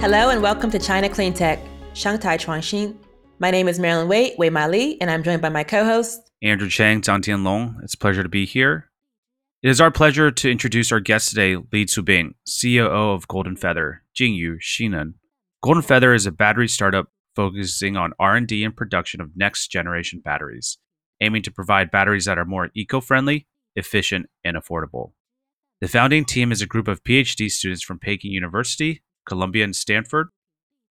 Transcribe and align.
Hello 0.00 0.28
and 0.30 0.40
welcome 0.40 0.70
to 0.70 0.78
China 0.78 1.08
Clean 1.08 1.34
Tech, 1.34 1.58
Shanghai 1.92 2.36
Chuangxin. 2.36 2.96
My 3.40 3.50
name 3.50 3.66
is 3.66 3.80
Marilyn 3.80 4.06
Wei, 4.06 4.32
Wei 4.38 4.48
Ma 4.48 4.66
Li, 4.66 4.96
and 5.00 5.10
I'm 5.10 5.24
joined 5.24 5.42
by 5.42 5.48
my 5.48 5.64
co-host 5.64 6.30
Andrew 6.40 6.68
Chang, 6.68 7.00
Zhang 7.00 7.42
Long. 7.42 7.80
It's 7.82 7.94
a 7.94 7.98
pleasure 7.98 8.22
to 8.22 8.28
be 8.28 8.46
here. 8.46 8.92
It 9.60 9.68
is 9.70 9.80
our 9.80 9.90
pleasure 9.90 10.30
to 10.30 10.50
introduce 10.50 10.92
our 10.92 11.00
guest 11.00 11.30
today, 11.30 11.56
Li 11.56 11.84
Chubing, 11.84 12.34
COO 12.46 13.12
of 13.12 13.26
Golden 13.26 13.56
Feather, 13.56 14.04
Jinyu 14.16 14.58
Xinneng. 14.62 15.14
Golden 15.64 15.82
Feather 15.82 16.14
is 16.14 16.26
a 16.26 16.32
battery 16.32 16.68
startup 16.68 17.08
focusing 17.34 17.96
on 17.96 18.12
R&D 18.20 18.62
and 18.62 18.76
production 18.76 19.20
of 19.20 19.36
next-generation 19.36 20.22
batteries, 20.24 20.78
aiming 21.20 21.42
to 21.42 21.50
provide 21.50 21.90
batteries 21.90 22.26
that 22.26 22.38
are 22.38 22.44
more 22.44 22.70
eco-friendly, 22.72 23.48
efficient, 23.74 24.26
and 24.44 24.56
affordable. 24.56 25.10
The 25.80 25.88
founding 25.88 26.24
team 26.24 26.52
is 26.52 26.62
a 26.62 26.66
group 26.66 26.86
of 26.86 27.02
PhD 27.02 27.50
students 27.50 27.82
from 27.82 27.98
Peking 27.98 28.30
University, 28.30 29.02
Columbia, 29.28 29.62
and 29.62 29.76
Stanford. 29.76 30.28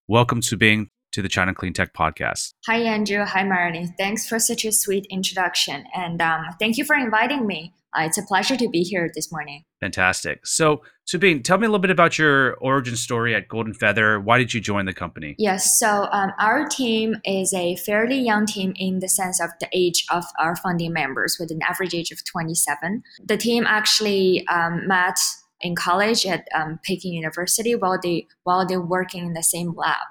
Welcome 0.07 0.41
to 0.41 0.55
being 0.55 0.89
to 1.11 1.21
the 1.21 1.27
China 1.27 1.53
Clean 1.53 1.73
Tech 1.73 1.93
podcast. 1.93 2.51
Hi, 2.67 2.77
Andrew. 2.77 3.25
Hi, 3.25 3.43
Marilyn. 3.43 3.93
Thanks 3.97 4.27
for 4.27 4.39
such 4.39 4.63
a 4.63 4.71
sweet 4.71 5.07
introduction. 5.09 5.83
And 5.95 6.21
um, 6.21 6.45
thank 6.59 6.77
you 6.77 6.85
for 6.85 6.95
inviting 6.95 7.47
me. 7.47 7.73
Uh, 7.97 8.03
it's 8.03 8.17
a 8.17 8.23
pleasure 8.23 8.55
to 8.55 8.69
be 8.69 8.83
here 8.83 9.09
this 9.15 9.31
morning. 9.31 9.63
Fantastic. 9.79 10.45
So, 10.45 10.83
Chubing, 11.07 11.43
tell 11.43 11.57
me 11.57 11.65
a 11.65 11.69
little 11.69 11.79
bit 11.79 11.89
about 11.89 12.19
your 12.19 12.55
origin 12.55 12.95
story 12.95 13.33
at 13.33 13.47
Golden 13.47 13.73
Feather. 13.73 14.19
Why 14.19 14.37
did 14.37 14.53
you 14.53 14.59
join 14.61 14.85
the 14.85 14.93
company? 14.93 15.35
Yes, 15.39 15.79
so 15.79 16.07
um, 16.11 16.31
our 16.37 16.67
team 16.67 17.15
is 17.25 17.53
a 17.53 17.77
fairly 17.77 18.19
young 18.19 18.45
team 18.45 18.73
in 18.75 18.99
the 18.99 19.07
sense 19.07 19.41
of 19.41 19.49
the 19.59 19.69
age 19.73 20.05
of 20.11 20.25
our 20.37 20.55
founding 20.57 20.93
members, 20.93 21.37
with 21.39 21.49
an 21.49 21.61
average 21.67 21.95
age 21.95 22.11
of 22.11 22.23
27. 22.25 23.01
The 23.25 23.37
team 23.37 23.65
actually 23.65 24.45
um, 24.47 24.85
met 24.85 25.17
in 25.61 25.75
college 25.75 26.25
at 26.25 26.47
um, 26.53 26.79
Peking 26.83 27.13
University 27.13 27.75
while 27.75 27.99
they 28.01 28.27
while 28.43 28.65
they're 28.65 28.81
working 28.81 29.25
in 29.25 29.33
the 29.33 29.43
same 29.43 29.73
lab. 29.75 30.07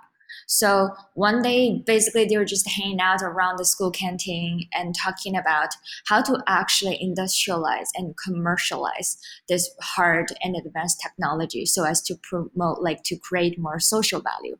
So 0.48 0.90
one 1.14 1.42
day, 1.42 1.82
basically, 1.84 2.24
they 2.24 2.36
were 2.36 2.44
just 2.44 2.68
hanging 2.68 3.00
out 3.00 3.20
around 3.20 3.58
the 3.58 3.64
school 3.64 3.90
canteen 3.90 4.68
and 4.72 4.94
talking 4.94 5.36
about 5.36 5.70
how 6.06 6.22
to 6.22 6.40
actually 6.46 6.98
industrialize 7.02 7.88
and 7.96 8.14
commercialize 8.16 9.18
this 9.48 9.68
hard 9.80 10.28
and 10.42 10.54
advanced 10.54 11.00
technology 11.02 11.66
so 11.66 11.84
as 11.84 12.00
to 12.02 12.14
promote, 12.22 12.80
like, 12.80 13.02
to 13.04 13.16
create 13.16 13.58
more 13.58 13.80
social 13.80 14.20
value. 14.20 14.56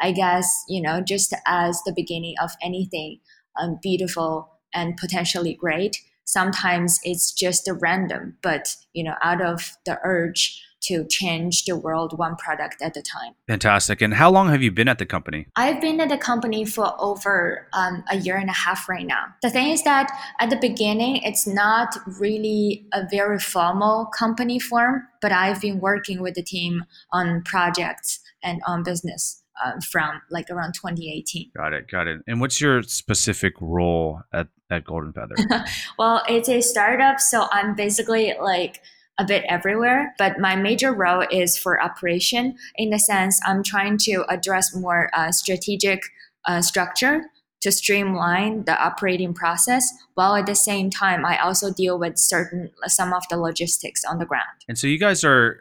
I 0.00 0.12
guess, 0.12 0.64
you 0.68 0.80
know, 0.80 1.02
just 1.02 1.34
as 1.46 1.82
the 1.84 1.92
beginning 1.94 2.36
of 2.42 2.52
anything 2.62 3.20
um, 3.60 3.78
beautiful 3.82 4.52
and 4.74 4.96
potentially 4.96 5.54
great, 5.54 5.98
sometimes 6.26 7.00
it's 7.02 7.32
just 7.32 7.66
a 7.66 7.74
random, 7.74 8.36
but, 8.42 8.76
you 8.92 9.02
know, 9.02 9.14
out 9.22 9.40
of 9.40 9.76
the 9.86 9.98
urge 10.04 10.62
to 10.82 11.04
change 11.08 11.64
the 11.64 11.76
world 11.76 12.16
one 12.16 12.36
product 12.36 12.80
at 12.80 12.96
a 12.96 13.02
time. 13.02 13.32
Fantastic. 13.48 14.00
And 14.00 14.14
how 14.14 14.30
long 14.30 14.50
have 14.50 14.62
you 14.62 14.70
been 14.70 14.88
at 14.88 14.98
the 14.98 15.06
company? 15.06 15.46
I've 15.56 15.80
been 15.80 16.00
at 16.00 16.10
the 16.10 16.18
company 16.18 16.64
for 16.64 16.94
over 17.00 17.66
um, 17.72 18.04
a 18.10 18.16
year 18.18 18.36
and 18.36 18.48
a 18.48 18.52
half 18.52 18.88
right 18.88 19.06
now. 19.06 19.24
The 19.42 19.50
thing 19.50 19.70
is 19.70 19.82
that 19.84 20.12
at 20.38 20.50
the 20.50 20.56
beginning, 20.56 21.16
it's 21.24 21.46
not 21.46 21.96
really 22.18 22.86
a 22.92 23.06
very 23.10 23.38
formal 23.38 24.06
company 24.06 24.58
form, 24.58 25.02
but 25.20 25.32
I've 25.32 25.60
been 25.60 25.80
working 25.80 26.20
with 26.20 26.34
the 26.34 26.42
team 26.42 26.84
on 27.10 27.42
projects 27.42 28.20
and 28.42 28.60
on 28.66 28.82
business. 28.82 29.42
Uh, 29.64 29.80
from 29.80 30.20
like 30.30 30.50
around 30.50 30.74
2018. 30.74 31.50
Got 31.56 31.72
it, 31.72 31.90
got 31.90 32.06
it. 32.06 32.20
And 32.26 32.42
what's 32.42 32.60
your 32.60 32.82
specific 32.82 33.54
role 33.58 34.20
at, 34.30 34.48
at 34.70 34.84
Golden 34.84 35.14
Feather? 35.14 35.34
well, 35.98 36.22
it's 36.28 36.50
a 36.50 36.60
startup, 36.60 37.20
so 37.20 37.48
I'm 37.50 37.74
basically 37.74 38.34
like 38.38 38.82
a 39.18 39.24
bit 39.24 39.44
everywhere, 39.48 40.14
but 40.18 40.38
my 40.38 40.56
major 40.56 40.92
role 40.92 41.24
is 41.30 41.56
for 41.56 41.82
operation 41.82 42.56
in 42.76 42.90
the 42.90 42.98
sense 42.98 43.40
I'm 43.46 43.62
trying 43.62 43.98
to 43.98 44.24
address 44.28 44.74
more 44.74 45.10
uh, 45.14 45.32
strategic 45.32 46.02
uh, 46.44 46.60
structure 46.60 47.22
to 47.62 47.72
streamline 47.72 48.64
the 48.64 48.78
operating 48.80 49.32
process 49.32 49.90
while 50.14 50.36
at 50.36 50.46
the 50.46 50.54
same 50.54 50.90
time 50.90 51.24
I 51.24 51.38
also 51.38 51.72
deal 51.72 51.98
with 51.98 52.18
certain 52.18 52.70
some 52.86 53.14
of 53.14 53.22
the 53.30 53.38
logistics 53.38 54.04
on 54.04 54.18
the 54.18 54.26
ground. 54.26 54.64
And 54.68 54.78
so 54.78 54.86
you 54.86 54.98
guys 54.98 55.24
are 55.24 55.60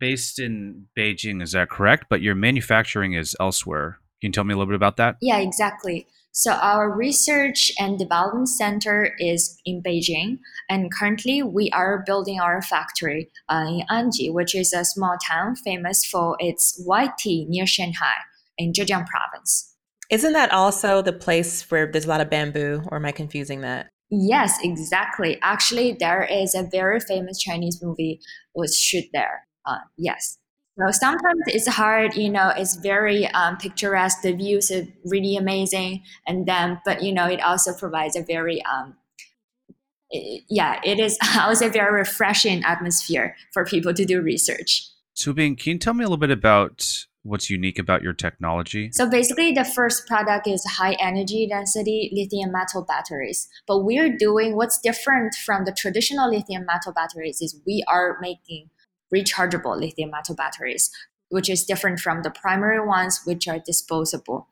based 0.00 0.38
in 0.38 0.86
Beijing, 0.96 1.42
is 1.42 1.52
that 1.52 1.70
correct? 1.70 2.06
But 2.08 2.22
your 2.22 2.34
manufacturing 2.34 3.14
is 3.14 3.36
elsewhere. 3.40 3.98
Can 4.20 4.28
you 4.28 4.32
tell 4.32 4.44
me 4.44 4.54
a 4.54 4.56
little 4.56 4.70
bit 4.70 4.76
about 4.76 4.96
that? 4.96 5.16
Yeah, 5.20 5.38
exactly. 5.38 6.06
So 6.32 6.52
our 6.52 6.90
research 6.90 7.72
and 7.80 7.98
development 7.98 8.48
center 8.48 9.12
is 9.18 9.58
in 9.64 9.82
Beijing, 9.82 10.38
and 10.68 10.92
currently 10.92 11.42
we 11.42 11.70
are 11.70 12.04
building 12.06 12.38
our 12.38 12.62
factory 12.62 13.30
uh, 13.48 13.64
in 13.66 13.82
Anji, 13.90 14.32
which 14.32 14.54
is 14.54 14.72
a 14.72 14.84
small 14.84 15.16
town 15.26 15.56
famous 15.56 16.04
for 16.04 16.36
its 16.38 16.80
white 16.84 17.18
tea 17.18 17.44
near 17.48 17.66
Shanghai 17.66 18.14
in 18.56 18.72
Zhejiang 18.72 19.06
province. 19.06 19.74
Isn't 20.10 20.32
that 20.32 20.52
also 20.52 21.02
the 21.02 21.12
place 21.12 21.68
where 21.70 21.90
there's 21.90 22.06
a 22.06 22.08
lot 22.08 22.20
of 22.20 22.30
bamboo, 22.30 22.82
or 22.88 22.98
am 22.98 23.04
I 23.04 23.12
confusing 23.12 23.62
that? 23.62 23.88
Yes, 24.10 24.58
exactly. 24.62 25.38
Actually, 25.42 25.96
there 25.98 26.22
is 26.22 26.54
a 26.54 26.68
very 26.70 27.00
famous 27.00 27.38
Chinese 27.38 27.82
movie 27.82 28.20
was 28.54 28.78
shoot 28.78 29.04
there. 29.12 29.47
Uh, 29.68 29.78
yes. 29.98 30.38
So 30.78 30.90
sometimes 30.92 31.42
it's 31.48 31.66
hard, 31.66 32.14
you 32.14 32.30
know, 32.30 32.52
it's 32.56 32.76
very 32.76 33.26
um, 33.28 33.56
picturesque. 33.56 34.22
The 34.22 34.32
views 34.32 34.70
are 34.70 34.86
really 35.04 35.36
amazing. 35.36 36.04
And 36.26 36.46
then, 36.46 36.80
but, 36.84 37.02
you 37.02 37.12
know, 37.12 37.26
it 37.26 37.42
also 37.42 37.74
provides 37.74 38.14
a 38.14 38.22
very, 38.22 38.62
um, 38.64 38.94
it, 40.10 40.44
yeah, 40.48 40.80
it 40.84 41.00
is, 41.00 41.18
I 41.22 41.48
would 41.48 41.56
say, 41.56 41.68
very 41.68 41.92
refreshing 41.92 42.62
atmosphere 42.64 43.36
for 43.52 43.64
people 43.64 43.92
to 43.92 44.04
do 44.04 44.22
research. 44.22 44.88
Chubing, 45.16 45.58
can 45.58 45.72
you 45.72 45.78
tell 45.78 45.94
me 45.94 46.04
a 46.04 46.06
little 46.06 46.16
bit 46.16 46.30
about 46.30 47.06
what's 47.24 47.50
unique 47.50 47.80
about 47.80 48.02
your 48.02 48.12
technology? 48.12 48.90
So 48.92 49.10
basically, 49.10 49.50
the 49.50 49.64
first 49.64 50.06
product 50.06 50.46
is 50.46 50.64
high 50.64 50.96
energy 51.00 51.48
density 51.48 52.12
lithium 52.14 52.52
metal 52.52 52.84
batteries. 52.84 53.48
But 53.66 53.80
we're 53.80 54.16
doing 54.16 54.54
what's 54.54 54.78
different 54.78 55.34
from 55.34 55.64
the 55.64 55.72
traditional 55.72 56.30
lithium 56.30 56.64
metal 56.66 56.92
batteries 56.92 57.42
is 57.42 57.60
we 57.66 57.84
are 57.88 58.16
making 58.20 58.70
rechargeable 59.14 59.78
lithium 59.78 60.10
metal 60.10 60.34
batteries, 60.34 60.90
which 61.30 61.48
is 61.48 61.64
different 61.64 62.00
from 62.00 62.22
the 62.22 62.30
primary 62.30 62.84
ones, 62.84 63.20
which 63.24 63.48
are 63.48 63.58
disposable. 63.58 64.48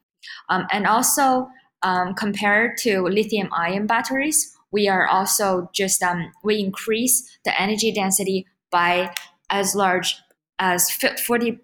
Um, 0.48 0.66
and 0.72 0.86
also, 0.86 1.48
um, 1.82 2.14
compared 2.14 2.76
to 2.78 3.02
lithium 3.02 3.48
ion 3.52 3.86
batteries, 3.86 4.56
we 4.72 4.88
are 4.88 5.06
also 5.06 5.70
just 5.72 6.02
um, 6.02 6.32
we 6.42 6.58
increase 6.58 7.38
the 7.44 7.60
energy 7.60 7.92
density 7.92 8.46
by 8.70 9.14
as 9.50 9.74
large 9.74 10.16
as 10.58 10.90
40%. 10.90 11.60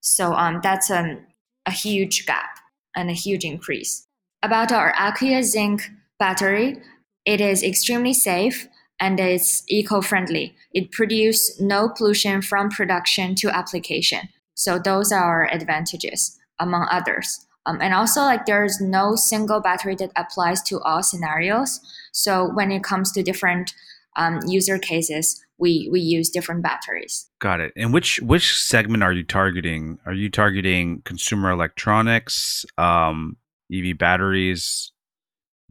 So 0.00 0.32
um, 0.32 0.60
that's 0.62 0.90
um, 0.90 1.20
a 1.66 1.70
huge 1.70 2.26
gap 2.26 2.58
and 2.96 3.10
a 3.10 3.14
huge 3.14 3.44
increase. 3.44 4.06
About 4.42 4.72
our 4.72 4.94
aqueous 4.98 5.52
zinc 5.52 5.90
battery, 6.18 6.80
it 7.24 7.40
is 7.40 7.62
extremely 7.62 8.14
safe 8.14 8.68
and 9.00 9.20
it's 9.20 9.62
eco-friendly. 9.68 10.54
It 10.72 10.90
produces 10.90 11.60
no 11.60 11.88
pollution 11.88 12.42
from 12.42 12.68
production 12.70 13.34
to 13.36 13.48
application. 13.50 14.28
So 14.54 14.78
those 14.78 15.12
are 15.12 15.22
our 15.22 15.50
advantages, 15.50 16.38
among 16.58 16.88
others. 16.90 17.46
Um, 17.66 17.78
and 17.80 17.92
also, 17.94 18.22
like 18.22 18.46
there's 18.46 18.80
no 18.80 19.14
single 19.14 19.60
battery 19.60 19.94
that 19.96 20.10
applies 20.16 20.62
to 20.64 20.80
all 20.80 21.02
scenarios. 21.02 21.80
So 22.12 22.50
when 22.54 22.72
it 22.72 22.82
comes 22.82 23.12
to 23.12 23.22
different 23.22 23.74
um, 24.16 24.40
user 24.46 24.78
cases, 24.78 25.44
we 25.58 25.88
we 25.92 26.00
use 26.00 26.30
different 26.30 26.62
batteries. 26.62 27.28
Got 27.40 27.60
it. 27.60 27.72
And 27.76 27.92
which 27.92 28.20
which 28.20 28.56
segment 28.56 29.02
are 29.02 29.12
you 29.12 29.22
targeting? 29.22 29.98
Are 30.06 30.14
you 30.14 30.30
targeting 30.30 31.02
consumer 31.04 31.50
electronics, 31.50 32.64
um, 32.78 33.36
EV 33.72 33.98
batteries? 33.98 34.92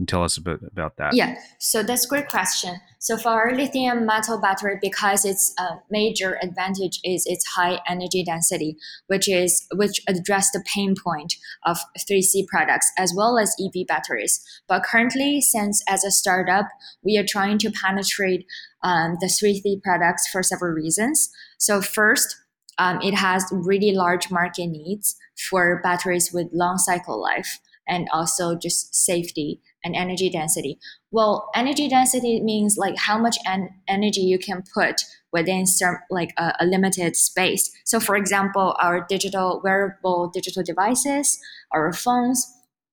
Tell 0.05 0.23
us 0.23 0.37
a 0.37 0.41
bit 0.41 0.59
about 0.71 0.97
that? 0.97 1.15
Yeah, 1.15 1.39
so 1.57 1.81
that's 1.81 2.05
a 2.05 2.07
great 2.07 2.29
question. 2.29 2.75
So 2.99 3.17
for 3.17 3.29
our 3.29 3.55
lithium 3.55 4.05
metal 4.05 4.39
battery, 4.39 4.77
because 4.79 5.25
its 5.25 5.55
uh, 5.57 5.77
major 5.89 6.37
advantage 6.43 6.99
is 7.03 7.25
its 7.25 7.43
high 7.55 7.79
energy 7.87 8.23
density, 8.23 8.77
which 9.07 9.27
is 9.27 9.65
which 9.73 9.99
address 10.07 10.51
the 10.51 10.63
pain 10.71 10.93
point 11.03 11.33
of 11.65 11.79
3C 11.97 12.45
products 12.47 12.91
as 12.95 13.11
well 13.17 13.39
as 13.39 13.55
EV 13.59 13.87
batteries. 13.87 14.39
But 14.67 14.83
currently, 14.83 15.41
since 15.41 15.83
as 15.89 16.03
a 16.03 16.11
startup, 16.11 16.67
we 17.01 17.17
are 17.17 17.25
trying 17.27 17.57
to 17.59 17.71
penetrate 17.71 18.45
um, 18.83 19.17
the 19.19 19.25
3C 19.25 19.81
products 19.81 20.27
for 20.27 20.43
several 20.43 20.73
reasons. 20.73 21.31
So 21.57 21.81
first, 21.81 22.35
um, 22.77 23.01
it 23.01 23.15
has 23.15 23.43
really 23.51 23.93
large 23.93 24.29
market 24.29 24.67
needs 24.67 25.15
for 25.49 25.81
batteries 25.81 26.31
with 26.31 26.49
long 26.53 26.77
cycle 26.77 27.19
life 27.19 27.59
and 27.87 28.07
also 28.11 28.55
just 28.55 28.93
safety 28.95 29.61
and 29.83 29.95
energy 29.95 30.29
density. 30.29 30.79
Well, 31.11 31.49
energy 31.55 31.87
density 31.87 32.41
means 32.41 32.77
like 32.77 32.97
how 32.97 33.17
much 33.17 33.37
en- 33.45 33.69
energy 33.87 34.21
you 34.21 34.37
can 34.37 34.63
put 34.73 35.03
within 35.31 35.65
some 35.65 35.97
like 36.09 36.33
a, 36.37 36.53
a, 36.59 36.65
limited 36.65 37.15
space. 37.15 37.71
So, 37.85 37.99
for 37.99 38.15
example, 38.15 38.75
our 38.79 39.05
digital 39.07 39.61
wearable 39.63 40.29
digital 40.33 40.63
devices, 40.63 41.39
our 41.71 41.93
phones, 41.93 42.45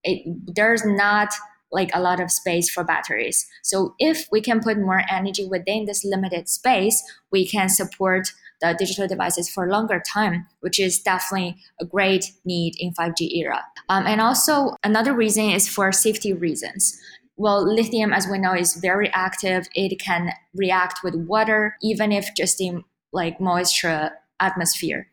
it, 0.03 0.23
there's 0.55 0.85
not 0.85 1.29
like 1.71 1.89
a 1.93 1.99
lot 1.99 2.19
of 2.19 2.31
space 2.31 2.69
for 2.69 2.83
batteries. 2.83 3.47
So, 3.63 3.95
if 3.99 4.27
we 4.31 4.41
can 4.41 4.59
put 4.61 4.77
more 4.77 5.03
energy 5.09 5.47
within 5.47 5.85
this 5.85 6.05
limited 6.05 6.47
space, 6.47 7.03
we 7.31 7.47
can 7.47 7.69
support 7.69 8.31
the 8.65 8.77
digital 8.77 9.07
devices 9.07 9.49
for 9.49 9.65
a 9.65 9.71
longer 9.71 10.01
time, 10.05 10.47
which 10.61 10.79
is 10.79 10.99
definitely 10.99 11.57
a 11.79 11.85
great 11.85 12.31
need 12.45 12.75
in 12.79 12.93
5G 12.93 13.31
era. 13.35 13.63
Um, 13.89 14.05
and 14.07 14.21
also 14.21 14.75
another 14.83 15.13
reason 15.13 15.49
is 15.49 15.67
for 15.67 15.91
safety 15.91 16.33
reasons. 16.33 16.97
Well, 17.37 17.63
lithium, 17.63 18.13
as 18.13 18.27
we 18.27 18.37
know, 18.37 18.53
is 18.53 18.75
very 18.75 19.09
active. 19.11 19.67
It 19.75 19.99
can 19.99 20.31
react 20.53 20.99
with 21.03 21.15
water, 21.15 21.75
even 21.81 22.11
if 22.11 22.29
just 22.35 22.61
in 22.61 22.83
like 23.11 23.39
moisture 23.39 24.11
atmosphere. 24.39 25.07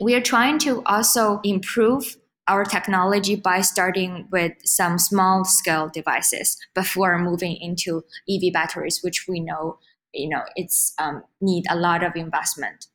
We 0.00 0.14
are 0.14 0.20
trying 0.20 0.58
to 0.60 0.82
also 0.84 1.40
improve 1.44 2.16
our 2.48 2.64
technology 2.64 3.36
by 3.36 3.60
starting 3.60 4.26
with 4.32 4.52
some 4.64 4.98
small 4.98 5.44
scale 5.44 5.90
devices 5.92 6.56
before 6.74 7.18
moving 7.18 7.56
into 7.56 8.04
EV 8.28 8.52
batteries, 8.52 9.00
which 9.02 9.26
we 9.28 9.40
know 9.40 9.78
you 10.12 10.28
know 10.28 10.42
it's 10.56 10.94
um, 10.98 11.22
need 11.40 11.64
a 11.70 11.76
lot 11.76 12.02
of 12.02 12.16
investment, 12.16 12.86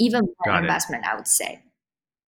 even 0.00 0.22
more 0.44 0.58
investment, 0.58 1.04
I 1.04 1.14
would 1.14 1.28
say. 1.28 1.62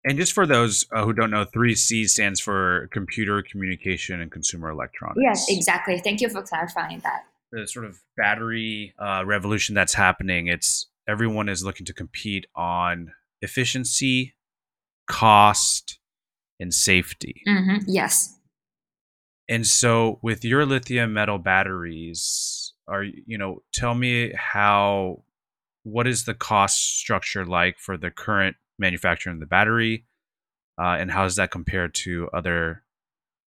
And 0.04 0.18
just 0.18 0.32
for 0.32 0.46
those 0.46 0.84
uh, 0.92 1.04
who 1.04 1.12
don't 1.12 1.30
know, 1.30 1.44
3C 1.44 2.08
stands 2.08 2.40
for 2.40 2.88
Computer, 2.92 3.42
Communication, 3.42 4.20
and 4.20 4.30
Consumer 4.30 4.70
Electronics. 4.70 5.20
Yes, 5.22 5.46
exactly. 5.48 6.00
Thank 6.00 6.20
you 6.20 6.28
for 6.28 6.42
clarifying 6.42 7.00
that. 7.00 7.22
The 7.52 7.68
sort 7.68 7.84
of 7.84 8.00
battery 8.16 8.94
uh, 8.98 9.22
revolution 9.24 9.74
that's 9.74 9.94
happening, 9.94 10.48
it's 10.48 10.88
everyone 11.08 11.48
is 11.48 11.64
looking 11.64 11.86
to 11.86 11.92
compete 11.92 12.46
on 12.56 13.12
efficiency, 13.42 14.34
cost, 15.06 15.98
and 16.58 16.72
safety. 16.74 17.42
Mm-hmm. 17.46 17.84
Yes. 17.86 18.38
And 19.48 19.66
so, 19.66 20.18
with 20.22 20.44
your 20.44 20.64
lithium 20.64 21.12
metal 21.12 21.38
batteries, 21.38 22.72
are 22.88 23.04
you 23.04 23.38
know, 23.38 23.62
tell 23.72 23.94
me 23.94 24.32
how, 24.34 25.24
what 25.84 26.06
is 26.06 26.24
the 26.24 26.34
cost 26.34 26.98
structure 26.98 27.44
like 27.44 27.78
for 27.78 27.96
the 27.96 28.10
current 28.10 28.56
manufacturing 28.78 29.40
the 29.40 29.46
battery, 29.46 30.04
uh, 30.78 30.96
and 30.98 31.10
how 31.10 31.24
does 31.24 31.36
that 31.36 31.50
compare 31.50 31.88
to 31.88 32.28
other 32.32 32.82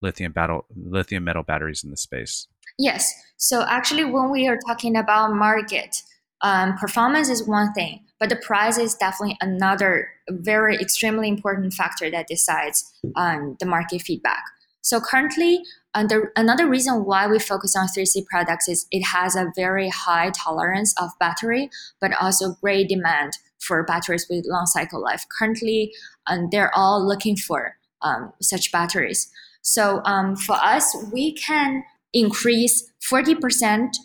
lithium 0.02 0.32
battle 0.32 0.66
lithium 0.76 1.24
metal 1.24 1.42
batteries 1.42 1.82
in 1.82 1.90
the 1.90 1.96
space? 1.96 2.46
Yes. 2.78 3.12
So 3.36 3.62
actually, 3.62 4.04
when 4.04 4.30
we 4.30 4.48
are 4.48 4.58
talking 4.66 4.96
about 4.96 5.34
market, 5.34 6.02
um, 6.42 6.76
performance 6.76 7.28
is 7.28 7.46
one 7.46 7.72
thing, 7.72 8.04
but 8.20 8.28
the 8.28 8.36
price 8.36 8.78
is 8.78 8.94
definitely 8.94 9.36
another 9.40 10.08
very 10.28 10.76
extremely 10.76 11.28
important 11.28 11.72
factor 11.72 12.10
that 12.10 12.28
decides 12.28 12.92
um, 13.16 13.56
the 13.58 13.66
market 13.66 14.02
feedback. 14.02 14.42
So 14.82 15.00
currently, 15.00 15.62
under, 15.96 16.30
another 16.36 16.68
reason 16.68 17.04
why 17.04 17.26
we 17.26 17.40
focus 17.40 17.74
on 17.74 17.88
3C 17.88 18.26
products 18.26 18.68
is 18.68 18.86
it 18.92 19.02
has 19.02 19.34
a 19.34 19.50
very 19.56 19.88
high 19.88 20.30
tolerance 20.30 20.94
of 21.00 21.10
battery, 21.18 21.68
but 22.00 22.12
also 22.20 22.54
great 22.60 22.88
demand 22.88 23.32
for 23.58 23.82
batteries 23.82 24.28
with 24.30 24.46
long 24.46 24.66
cycle 24.66 25.02
life. 25.02 25.24
Currently, 25.38 25.92
um, 26.26 26.48
they're 26.52 26.70
all 26.76 27.04
looking 27.04 27.36
for 27.36 27.74
um, 28.02 28.32
such 28.40 28.70
batteries. 28.70 29.28
So 29.62 30.00
um, 30.04 30.36
for 30.36 30.54
us, 30.56 30.94
we 31.12 31.32
can 31.32 31.82
increase 32.12 32.88
40% 33.10 33.96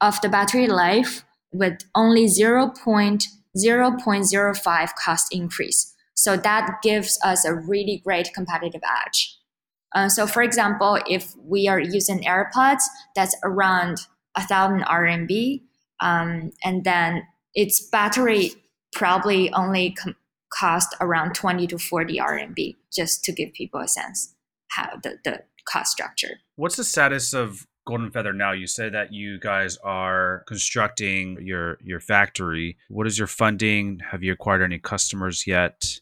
of 0.00 0.20
the 0.20 0.28
battery 0.28 0.66
life 0.66 1.24
with 1.52 1.78
only 1.94 2.26
0.0.05 2.26 4.90
cost 5.02 5.26
increase. 5.30 5.94
So 6.14 6.36
that 6.36 6.78
gives 6.82 7.18
us 7.24 7.44
a 7.44 7.54
really 7.54 8.02
great 8.04 8.34
competitive 8.34 8.82
edge. 9.06 9.35
Uh, 9.96 10.10
so 10.10 10.26
for 10.26 10.42
example, 10.42 10.98
if 11.08 11.34
we 11.42 11.66
are 11.68 11.80
using 11.80 12.20
AirPods, 12.20 12.82
that's 13.14 13.34
around 13.42 13.96
a 14.36 14.42
thousand 14.42 14.82
RMB, 14.82 15.62
um, 16.00 16.52
and 16.62 16.84
then 16.84 17.22
its 17.54 17.80
battery 17.80 18.50
probably 18.92 19.50
only 19.54 19.92
com- 19.92 20.14
cost 20.52 20.94
around 21.00 21.34
20 21.34 21.66
to 21.68 21.78
40 21.78 22.18
RMB, 22.18 22.76
just 22.92 23.24
to 23.24 23.32
give 23.32 23.54
people 23.54 23.80
a 23.80 23.88
sense 23.88 24.34
how 24.68 24.98
the, 25.02 25.16
the 25.24 25.42
cost 25.66 25.92
structure. 25.92 26.40
What's 26.56 26.76
the 26.76 26.84
status 26.84 27.32
of 27.32 27.66
Golden 27.86 28.10
Feather 28.10 28.34
now? 28.34 28.52
You 28.52 28.66
said 28.66 28.92
that 28.92 29.14
you 29.14 29.40
guys 29.40 29.78
are 29.78 30.44
constructing 30.46 31.38
your 31.40 31.78
your 31.82 32.00
factory. 32.00 32.76
What 32.90 33.06
is 33.06 33.18
your 33.18 33.28
funding? 33.28 34.00
Have 34.10 34.22
you 34.22 34.32
acquired 34.32 34.62
any 34.62 34.78
customers 34.78 35.46
yet? 35.46 36.00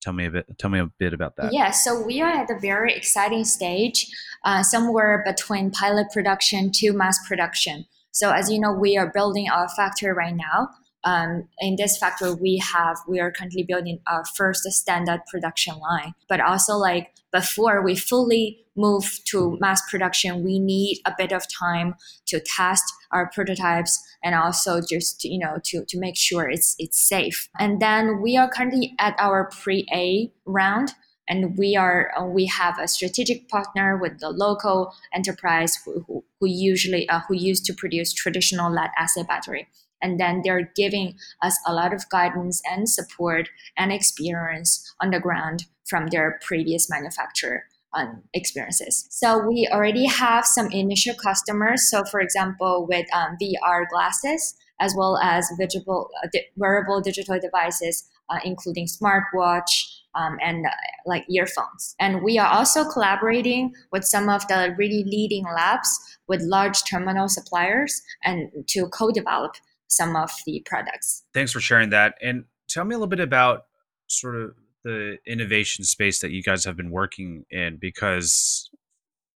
Tell 0.00 0.12
me 0.12 0.26
a 0.26 0.30
bit. 0.30 0.46
Tell 0.58 0.70
me 0.70 0.78
a 0.78 0.86
bit 0.98 1.12
about 1.12 1.36
that. 1.36 1.52
Yeah, 1.52 1.70
so 1.70 2.00
we 2.00 2.20
are 2.20 2.30
at 2.30 2.50
a 2.50 2.58
very 2.58 2.94
exciting 2.94 3.44
stage, 3.44 4.06
uh, 4.44 4.62
somewhere 4.62 5.22
between 5.26 5.70
pilot 5.70 6.06
production 6.12 6.70
to 6.72 6.92
mass 6.92 7.18
production. 7.26 7.84
So 8.12 8.30
as 8.30 8.50
you 8.50 8.58
know, 8.60 8.72
we 8.72 8.96
are 8.96 9.10
building 9.12 9.48
our 9.50 9.68
factory 9.70 10.12
right 10.12 10.34
now 10.34 10.70
um, 11.04 11.48
in 11.60 11.76
this 11.76 11.96
factory 11.96 12.34
we 12.34 12.58
have 12.58 12.96
we 13.06 13.20
are 13.20 13.30
currently 13.30 13.62
building 13.62 14.00
our 14.06 14.24
first 14.24 14.62
standard 14.72 15.20
production 15.30 15.78
line. 15.78 16.14
But 16.28 16.40
also 16.40 16.76
like 16.76 17.12
before 17.32 17.82
we 17.82 17.94
fully 17.94 18.64
move 18.76 19.18
to 19.26 19.56
mass 19.60 19.82
production 19.90 20.44
we 20.44 20.58
need 20.58 21.00
a 21.04 21.12
bit 21.16 21.32
of 21.32 21.42
time 21.52 21.94
to 22.26 22.40
test 22.40 22.84
our 23.12 23.30
prototypes 23.34 24.00
and 24.22 24.34
also 24.34 24.80
just 24.80 25.24
you 25.24 25.38
know 25.38 25.58
to, 25.64 25.84
to 25.86 25.98
make 25.98 26.16
sure 26.16 26.48
it's 26.48 26.74
it's 26.78 27.00
safe. 27.00 27.48
And 27.58 27.80
then 27.80 28.20
we 28.20 28.36
are 28.36 28.48
currently 28.48 28.94
at 28.98 29.14
our 29.18 29.50
pre-a 29.50 30.32
round 30.46 30.92
and 31.28 31.56
we 31.56 31.76
are 31.76 32.12
we 32.26 32.46
have 32.46 32.78
a 32.78 32.88
strategic 32.88 33.48
partner 33.48 33.96
with 33.96 34.18
the 34.18 34.30
local 34.30 34.92
enterprise 35.14 35.76
who, 35.84 36.04
who, 36.06 36.24
who 36.40 36.48
usually 36.48 37.08
uh, 37.08 37.20
who 37.28 37.34
used 37.34 37.64
to 37.66 37.74
produce 37.74 38.12
traditional 38.12 38.72
lead 38.72 38.90
acid 38.98 39.26
battery 39.26 39.68
and 40.02 40.18
then 40.18 40.42
they're 40.44 40.70
giving 40.76 41.16
us 41.42 41.58
a 41.66 41.72
lot 41.72 41.92
of 41.92 42.08
guidance 42.10 42.62
and 42.70 42.88
support 42.88 43.48
and 43.76 43.92
experience 43.92 44.94
on 45.00 45.10
the 45.10 45.20
ground 45.20 45.64
from 45.88 46.08
their 46.08 46.38
previous 46.42 46.90
manufacturer 46.90 47.64
um, 47.94 48.22
experiences. 48.34 49.06
So 49.10 49.38
we 49.46 49.68
already 49.72 50.06
have 50.06 50.44
some 50.44 50.70
initial 50.70 51.14
customers. 51.14 51.88
So 51.90 52.04
for 52.04 52.20
example, 52.20 52.86
with 52.88 53.06
um, 53.14 53.36
VR 53.42 53.88
glasses, 53.90 54.54
as 54.80 54.94
well 54.96 55.18
as 55.18 55.50
uh, 55.60 56.28
wearable 56.56 57.00
digital 57.00 57.38
devices, 57.40 58.08
uh, 58.30 58.38
including 58.44 58.86
smartwatch, 58.86 59.98
um, 60.14 60.38
and 60.42 60.66
uh, 60.66 60.70
like 61.06 61.24
earphones. 61.30 61.94
And 61.98 62.22
we 62.22 62.38
are 62.38 62.48
also 62.48 62.84
collaborating 62.84 63.74
with 63.92 64.04
some 64.04 64.28
of 64.28 64.46
the 64.48 64.74
really 64.76 65.04
leading 65.04 65.44
labs 65.44 66.18
with 66.28 66.42
large 66.42 66.84
terminal 66.84 67.28
suppliers 67.28 68.02
and 68.24 68.50
to 68.68 68.86
co-develop 68.88 69.54
some 69.88 70.16
of 70.16 70.30
the 70.46 70.62
products. 70.66 71.24
Thanks 71.34 71.52
for 71.52 71.60
sharing 71.60 71.90
that. 71.90 72.14
And 72.22 72.44
tell 72.68 72.84
me 72.84 72.94
a 72.94 72.98
little 72.98 73.08
bit 73.08 73.20
about 73.20 73.64
sort 74.06 74.36
of 74.36 74.54
the 74.84 75.18
innovation 75.26 75.84
space 75.84 76.20
that 76.20 76.30
you 76.30 76.42
guys 76.42 76.64
have 76.64 76.76
been 76.76 76.90
working 76.90 77.44
in 77.50 77.78
because 77.80 78.70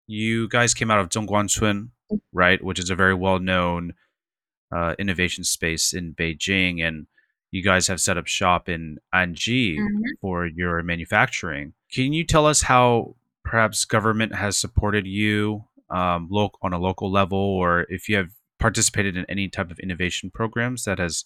you 0.06 0.48
guys 0.48 0.74
came 0.74 0.90
out 0.90 1.00
of 1.00 1.08
Zhongguancun, 1.08 1.60
mm-hmm. 1.60 2.16
right, 2.32 2.62
which 2.62 2.78
is 2.78 2.90
a 2.90 2.94
very 2.94 3.14
well 3.14 3.38
known 3.38 3.94
uh, 4.74 4.94
innovation 4.98 5.44
space 5.44 5.92
in 5.92 6.14
Beijing. 6.14 6.86
And 6.86 7.06
you 7.50 7.62
guys 7.62 7.86
have 7.88 8.00
set 8.00 8.16
up 8.16 8.26
shop 8.26 8.68
in 8.68 8.98
Anji 9.14 9.76
mm-hmm. 9.76 10.00
for 10.20 10.46
your 10.46 10.82
manufacturing. 10.82 11.74
Can 11.92 12.12
you 12.12 12.24
tell 12.24 12.46
us 12.46 12.62
how 12.62 13.16
perhaps 13.44 13.84
government 13.84 14.34
has 14.34 14.56
supported 14.56 15.06
you 15.06 15.64
um, 15.90 16.30
on 16.62 16.72
a 16.72 16.78
local 16.78 17.10
level, 17.10 17.38
or 17.38 17.86
if 17.90 18.08
you 18.08 18.16
have 18.16 18.30
participated 18.62 19.16
in 19.16 19.26
any 19.28 19.48
type 19.48 19.72
of 19.72 19.78
innovation 19.80 20.30
programs 20.30 20.84
that 20.84 21.00
has 21.00 21.24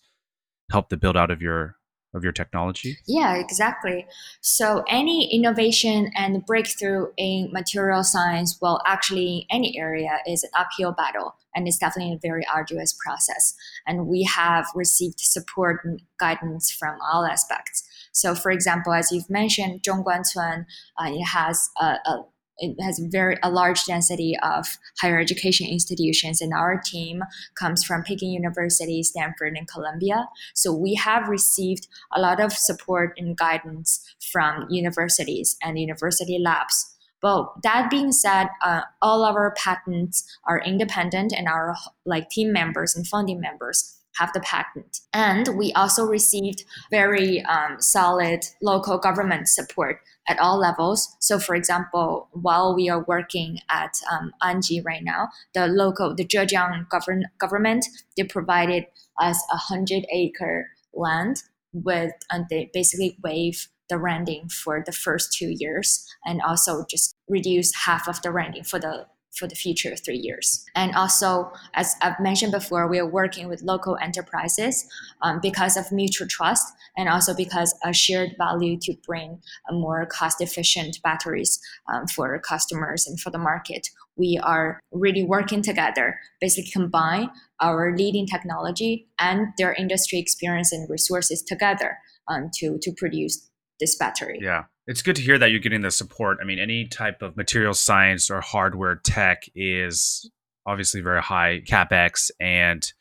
helped 0.71 0.89
the 0.89 0.97
build 0.97 1.17
out 1.17 1.31
of 1.31 1.43
your 1.43 1.77
of 2.15 2.25
your 2.25 2.33
technology? 2.33 2.97
Yeah, 3.07 3.37
exactly. 3.37 4.07
So 4.41 4.83
any 4.89 5.31
innovation 5.31 6.11
and 6.17 6.47
breakthrough 6.47 7.09
in 7.19 7.51
material 7.53 8.03
science, 8.05 8.57
well, 8.63 8.81
actually 8.87 9.47
any 9.51 9.79
area 9.79 10.21
is 10.27 10.43
an 10.43 10.51
uphill 10.55 10.93
battle 10.93 11.35
and 11.55 11.69
it's 11.69 11.77
definitely 11.77 12.15
a 12.15 12.19
very 12.23 12.47
arduous 12.47 12.97
process. 13.05 13.55
And 13.87 14.07
we 14.07 14.23
have 14.23 14.65
received 14.75 15.21
support 15.21 15.81
and 15.85 16.01
guidance 16.19 16.71
from 16.71 16.97
all 17.03 17.27
aspects. 17.27 17.87
So 18.13 18.35
for 18.35 18.51
example, 18.51 18.95
as 18.95 19.13
you've 19.13 19.29
mentioned, 19.29 19.83
Zhongguancun, 19.83 20.65
uh, 20.99 21.11
it 21.11 21.25
has 21.25 21.69
a, 21.79 21.99
a 22.07 22.25
it 22.59 22.81
has 22.83 22.99
very 22.99 23.37
a 23.43 23.51
large 23.51 23.85
density 23.85 24.37
of 24.43 24.79
higher 25.01 25.19
education 25.19 25.67
institutions 25.67 26.41
and 26.41 26.53
our 26.53 26.81
team 26.85 27.23
comes 27.59 27.85
from 27.85 28.03
peking 28.03 28.31
university 28.31 29.03
stanford 29.03 29.57
and 29.57 29.69
columbia. 29.69 30.29
So 30.55 30.73
we 30.73 30.95
have 30.95 31.29
received 31.29 31.89
a 32.15 32.21
lot 32.21 32.41
of 32.41 32.53
support 32.53 33.15
and 33.19 33.37
guidance 33.37 34.15
from 34.33 34.67
universities 34.71 35.57
and 35.63 35.79
university 35.79 36.39
labs. 36.43 36.93
But 37.23 37.47
that 37.63 37.91
being 37.91 38.13
said 38.13 38.49
uh, 38.63 38.83
all 39.03 39.25
our 39.25 39.53
patents 39.57 40.25
are 40.47 40.61
independent 40.61 41.33
and 41.37 41.49
our 41.49 41.75
like 42.05 42.31
team 42.31 42.53
members 42.53 42.95
and 42.95 43.07
founding 43.07 43.41
members 43.41 43.96
have 44.19 44.33
the 44.33 44.41
patent. 44.41 45.01
And 45.13 45.57
we 45.57 45.73
also 45.73 46.05
received 46.05 46.65
very 46.91 47.43
um, 47.45 47.77
solid 47.81 48.45
local 48.63 48.99
government 48.99 49.49
support 49.49 50.01
at 50.29 50.39
all 50.39 50.59
levels. 50.59 51.17
So, 51.21 51.39
for 51.39 51.55
example, 51.55 52.29
while 52.33 52.75
we 52.75 52.89
are 52.89 53.05
working 53.07 53.59
at 53.71 53.95
um, 54.11 54.33
Anji 54.43 54.85
right 54.85 55.05
now, 55.05 55.29
the 55.55 55.67
local, 55.69 56.15
the 56.15 56.25
Zhejiang 56.25 56.89
govern- 56.89 57.27
government, 57.39 57.87
they 58.17 58.25
provided 58.25 58.87
us 59.21 59.43
a 59.53 59.57
hundred 59.57 60.05
acre 60.13 60.69
land 60.95 61.43
with 61.73 62.13
and 62.31 62.47
they 62.49 62.71
basically 62.73 63.19
waive 63.23 63.69
the 63.89 63.99
renting 63.99 64.49
for 64.49 64.83
the 64.85 64.93
first 64.93 65.33
two 65.33 65.55
years 65.59 66.05
and 66.25 66.41
also 66.43 66.85
just 66.89 67.15
reduce 67.29 67.85
half 67.85 68.09
of 68.09 68.21
the 68.23 68.33
renting 68.33 68.65
for 68.65 68.79
the 68.79 69.07
for 69.35 69.47
the 69.47 69.55
future 69.55 69.95
three 69.97 70.17
years. 70.17 70.65
And 70.75 70.95
also, 70.95 71.53
as 71.75 71.95
I've 72.03 72.19
mentioned 72.21 72.53
before, 72.53 72.89
we 72.89 72.99
are 72.99 73.09
working 73.09 73.49
with 73.49 73.63
local 73.63 73.97
enterprises 74.01 74.87
um, 75.23 75.41
because 75.43 75.77
of 75.77 75.93
mutual 75.93 76.27
trust 76.27 76.67
and 76.97 77.09
also 77.09 77.35
because 77.35 77.75
a 77.85 77.93
shared 77.93 78.35
value 78.39 78.79
to 78.83 78.95
bring 79.07 79.41
more 79.71 80.07
cost 80.07 80.41
efficient 80.41 80.99
batteries 81.03 81.61
um, 81.93 82.07
for 82.07 82.39
customers 82.39 83.07
and 83.07 83.21
for 83.21 83.31
the 83.31 83.39
market. 83.39 83.89
We 84.17 84.41
are 84.43 84.81
really 84.93 85.23
working 85.23 85.63
together, 85.63 86.19
basically 86.41 86.71
combine 86.71 87.31
our 87.61 87.95
leading 87.97 88.27
technology 88.27 89.09
and 89.19 89.49
their 89.59 89.75
industry 89.75 90.19
experience 90.19 90.73
and 90.73 90.89
resources 90.89 91.43
together 91.43 91.99
um, 92.29 92.51
to, 92.55 92.79
to 92.81 92.93
produce 92.93 93.49
this 93.81 93.97
battery. 93.97 94.39
Yeah. 94.41 94.65
It's 94.87 95.03
good 95.03 95.17
to 95.17 95.23
hear 95.23 95.39
that 95.39 95.51
you're 95.51 95.61
getting 95.61 95.81
the 95.81 95.91
support. 95.91 96.39
I 96.41 96.45
mean, 96.45 96.59
any 96.59 96.87
type 96.87 97.21
of 97.23 97.37
material 97.37 97.75
science 97.75 98.31
or 98.31 98.41
hardware 98.41 98.97
tech 98.97 99.45
is 99.55 100.31
obviously 100.65 101.01
very 101.01 101.23
high 101.23 101.63
capex 101.67 102.31
and 102.41 102.93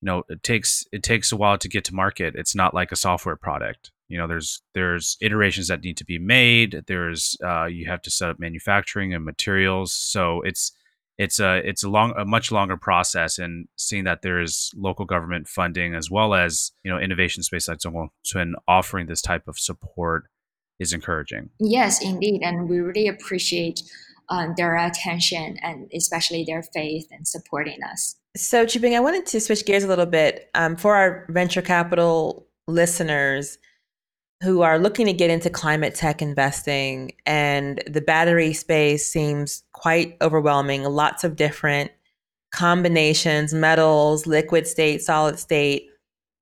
you 0.00 0.06
know, 0.06 0.22
it 0.28 0.42
takes 0.42 0.84
it 0.92 1.02
takes 1.02 1.32
a 1.32 1.36
while 1.36 1.58
to 1.58 1.68
get 1.68 1.84
to 1.86 1.94
market. 1.94 2.34
It's 2.36 2.54
not 2.54 2.72
like 2.74 2.92
a 2.92 2.96
software 2.96 3.36
product. 3.36 3.90
You 4.08 4.18
know, 4.18 4.26
there's 4.26 4.62
there's 4.74 5.16
iterations 5.20 5.68
that 5.68 5.82
need 5.82 5.96
to 5.96 6.04
be 6.04 6.18
made. 6.18 6.84
There's 6.86 7.36
uh, 7.44 7.64
you 7.64 7.86
have 7.86 8.02
to 8.02 8.10
set 8.10 8.30
up 8.30 8.38
manufacturing 8.38 9.12
and 9.12 9.24
materials. 9.24 9.92
So 9.92 10.40
it's 10.42 10.72
it's 11.18 11.40
a 11.40 11.56
it's 11.68 11.82
a 11.82 11.88
long 11.88 12.14
a 12.16 12.24
much 12.24 12.52
longer 12.52 12.76
process 12.76 13.38
and 13.38 13.66
seeing 13.76 14.04
that 14.04 14.22
there 14.22 14.40
is 14.40 14.70
local 14.76 15.04
government 15.04 15.48
funding 15.48 15.94
as 15.94 16.10
well 16.10 16.32
as 16.32 16.70
you 16.84 16.90
know 16.90 16.98
innovation 16.98 17.42
space 17.42 17.66
like 17.68 17.78
Zhongguang 17.78 18.52
offering 18.68 19.06
this 19.06 19.20
type 19.20 19.48
of 19.48 19.58
support 19.58 20.28
is 20.78 20.92
encouraging. 20.92 21.50
Yes 21.60 22.02
indeed 22.02 22.42
and 22.42 22.68
we 22.68 22.80
really 22.80 23.08
appreciate 23.08 23.82
um, 24.30 24.54
their 24.56 24.76
attention 24.76 25.56
and 25.62 25.90
especially 25.94 26.44
their 26.44 26.62
faith 26.62 27.06
and 27.10 27.26
supporting 27.26 27.82
us. 27.82 28.16
So 28.36 28.66
Chubing, 28.66 28.94
I 28.94 29.00
wanted 29.00 29.26
to 29.26 29.40
switch 29.40 29.64
gears 29.64 29.84
a 29.84 29.88
little 29.88 30.06
bit 30.06 30.50
um, 30.54 30.76
for 30.76 30.94
our 30.94 31.26
venture 31.30 31.62
capital 31.62 32.46
listeners 32.66 33.58
who 34.42 34.62
are 34.62 34.78
looking 34.78 35.06
to 35.06 35.12
get 35.12 35.30
into 35.30 35.50
climate 35.50 35.94
tech 35.94 36.22
investing 36.22 37.12
and 37.26 37.82
the 37.88 38.00
battery 38.00 38.52
space 38.52 39.06
seems 39.06 39.64
quite 39.72 40.16
overwhelming 40.20 40.84
lots 40.84 41.24
of 41.24 41.34
different 41.34 41.90
combinations 42.52 43.52
metals 43.52 44.26
liquid 44.26 44.66
state 44.66 45.02
solid 45.02 45.38
state 45.38 45.90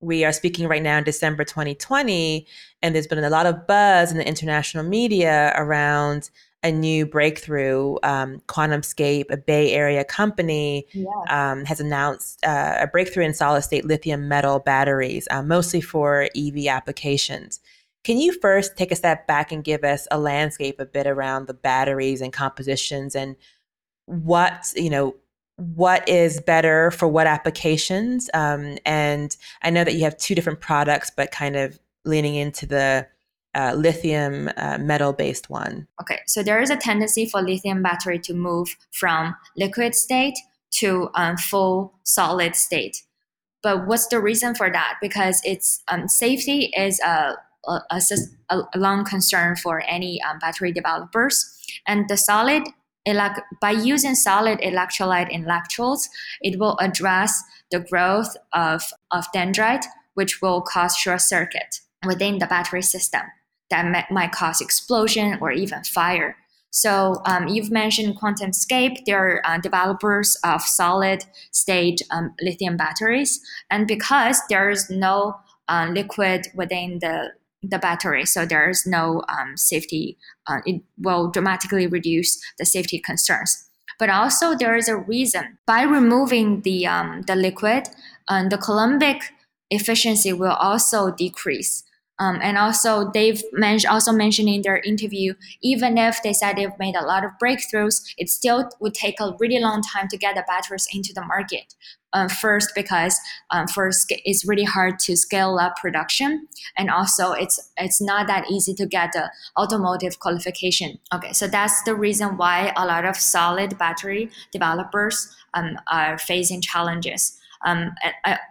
we 0.07 0.25
are 0.25 0.33
speaking 0.33 0.69
right 0.69 0.83
now 0.83 0.99
in 0.99 1.05
december 1.05 1.45
2020 1.45 2.47
and 2.83 2.95
there's 2.95 3.07
been 3.07 3.23
a 3.23 3.31
lot 3.31 3.47
of 3.47 3.67
buzz 3.67 4.13
in 4.13 4.19
the 4.19 4.27
international 4.27 4.85
media 4.85 5.53
around 5.57 6.31
a 6.67 6.73
new 6.73 7.07
breakthrough. 7.07 7.97
Um, 8.03 8.41
QuantumScape, 8.49 9.31
a 9.31 9.37
Bay 9.37 9.73
Area 9.73 10.05
company, 10.05 10.87
yeah. 10.93 11.07
um, 11.31 11.65
has 11.65 11.81
announced 11.81 12.45
uh, 12.45 12.79
a 12.81 12.87
breakthrough 12.87 13.25
in 13.25 13.35
solid 13.35 13.63
state 13.63 13.85
lithium 13.85 14.29
metal 14.29 14.59
batteries, 14.59 15.29
uh, 15.31 15.43
mostly 15.43 15.81
for 15.81 16.29
EV 16.37 16.67
applications. 16.67 17.61
Can 18.05 18.19
you 18.19 18.39
first 18.41 18.77
take 18.77 18.93
a 18.93 18.97
step 18.97 19.27
back 19.27 19.53
and 19.53 19.65
give 19.65 19.85
us 19.85 20.07
a 20.11 20.19
landscape 20.19 20.81
a 20.81 20.87
bit 20.87 21.07
around 21.07 21.47
the 21.47 21.55
batteries 21.55 22.21
and 22.21 22.33
compositions 22.33 23.15
and 23.15 23.37
what, 24.07 24.73
you 24.77 24.91
know, 24.91 25.17
what 25.57 26.09
is 26.09 26.41
better 26.41 26.91
for 26.91 27.09
what 27.09 27.27
applications? 27.27 28.29
Um, 28.35 28.79
and 28.85 29.37
I 29.63 29.71
know 29.71 29.85
that 29.85 29.95
you 29.95 30.05
have 30.05 30.17
two 30.19 30.35
different 30.35 30.61
products, 30.61 31.11
but 31.15 31.31
kind 31.31 31.57
of 31.57 31.79
leaning 32.05 32.35
into 32.35 32.67
the 32.67 33.07
uh, 33.55 33.73
lithium 33.75 34.51
uh, 34.57 34.79
metal 34.79 35.13
based 35.13 35.49
one. 35.49 35.89
Okay, 36.01 36.21
so 36.27 36.43
there 36.43 36.61
is 36.61 36.69
a 36.69 36.77
tendency 36.77 37.25
for 37.25 37.41
lithium 37.41 37.83
battery 37.83 38.19
to 38.19 38.35
move 38.35 38.77
from 38.93 39.35
liquid 39.57 39.95
state 39.95 40.39
to 40.73 41.09
um, 41.15 41.37
full 41.39 41.95
solid 42.05 42.55
state. 42.55 43.03
But 43.63 43.87
what's 43.87 44.09
the 44.09 44.21
reason 44.21 44.55
for 44.55 44.71
that? 44.71 44.99
Because 45.01 45.41
it's 45.43 45.83
um, 45.89 46.07
safety 46.07 46.71
is 46.77 47.01
a 47.01 47.37
a, 47.67 48.01
a, 48.51 48.61
a 48.75 48.79
long 48.79 49.05
concern 49.05 49.57
for 49.57 49.83
any 49.89 50.21
um, 50.23 50.39
battery 50.39 50.73
developers. 50.73 51.53
And 51.87 52.09
the 52.09 52.17
solid 52.17 52.63
by 53.61 53.71
using 53.71 54.15
solid 54.15 54.59
electrolyte 54.61 55.31
in 55.31 55.45
electrodes, 55.45 56.09
it 56.41 56.59
will 56.59 56.77
address 56.79 57.43
the 57.71 57.81
growth 57.81 58.37
of, 58.53 58.83
of 59.11 59.27
dendrite, 59.35 59.85
which 60.15 60.41
will 60.43 60.61
cause 60.61 60.97
short 60.97 61.21
circuit 61.21 61.81
within 62.05 62.39
the 62.39 62.47
battery 62.47 62.83
system 62.83 63.23
that 63.71 64.11
might 64.11 64.33
cause 64.33 64.61
explosion 64.61 65.39
or 65.41 65.51
even 65.51 65.83
fire. 65.85 66.37
So 66.71 67.23
um, 67.25 67.49
you've 67.49 67.71
mentioned 67.71 68.19
QuantumScape. 68.19 69.05
They're 69.07 69.41
uh, 69.47 69.59
developers 69.59 70.37
of 70.45 70.63
solid 70.63 71.25
state 71.51 72.03
um, 72.11 72.35
lithium 72.43 72.77
batteries, 72.77 73.41
and 73.71 73.87
because 73.87 74.41
there's 74.51 74.91
no 74.91 75.37
uh, 75.69 75.89
liquid 75.91 76.49
within 76.55 76.99
the 77.01 77.31
the 77.68 77.78
battery, 77.78 78.25
so 78.25 78.46
there's 78.46 78.87
no 78.87 79.23
um, 79.28 79.56
safety. 79.56 80.16
Uh, 80.46 80.58
it 80.64 80.82
will 80.99 81.30
dramatically 81.30 81.87
reduce 81.87 82.40
the 82.58 82.64
safety 82.64 82.99
concerns. 82.99 83.68
But 83.99 84.11
also 84.11 84.54
there 84.54 84.76
is 84.76 84.88
a 84.88 84.96
reason 84.96 85.58
by 85.66 85.82
removing 85.82 86.62
the 86.62 86.87
um, 86.87 87.23
the 87.23 87.35
liquid, 87.35 87.88
um, 88.28 88.49
the 88.50 88.58
coulombic 88.58 89.32
efficiency 89.70 90.32
will 90.32 90.52
also 90.52 91.11
decrease. 91.11 91.82
Um, 92.18 92.38
and 92.42 92.56
also, 92.56 93.11
they've 93.12 93.42
men- 93.52 93.78
also 93.88 94.12
mentioned 94.12 94.49
in 94.49 94.62
their 94.62 94.78
interview, 94.78 95.35
even 95.62 95.99
if 95.99 96.23
they 96.23 96.32
said 96.32 96.56
they've 96.56 96.78
made 96.78 96.96
a 96.96 97.04
lot 97.04 97.25
of 97.25 97.32
breakthroughs, 97.42 98.02
it 98.16 98.30
still 98.30 98.70
would 98.80 98.94
take 98.94 99.20
a 99.20 99.35
really 99.38 99.58
long 99.61 99.82
time 99.82 100.08
to 100.08 100.16
get 100.16 100.35
the 100.35 100.44
batteries 100.46 100.87
into 100.92 101.12
the 101.14 101.25
market. 101.25 101.75
Uh, 102.12 102.28
first, 102.28 102.70
because 102.75 103.18
um, 103.50 103.66
first 103.66 104.06
it's 104.25 104.46
really 104.49 104.64
hard 104.64 104.99
to 104.99 105.14
scale 105.16 105.58
up 105.58 105.76
production, 105.76 106.46
and 106.78 106.88
also 106.88 107.32
it's 107.32 107.61
it's 107.76 108.00
not 108.00 108.26
that 108.26 108.50
easy 108.50 108.73
to 108.73 108.87
get 108.87 109.12
the 109.12 109.30
automotive 109.58 110.18
qualification. 110.18 110.99
Okay, 111.12 111.35
so 111.35 111.46
that's 111.46 111.82
the 111.82 111.94
reason 111.94 112.38
why 112.38 112.73
a 112.76 112.87
lot 112.87 113.04
of 113.04 113.16
solid 113.16 113.76
battery 113.76 114.30
developers 114.50 115.28
um, 115.52 115.76
are 115.88 116.16
facing 116.16 116.62
challenges. 116.62 117.38
Um, 117.66 117.94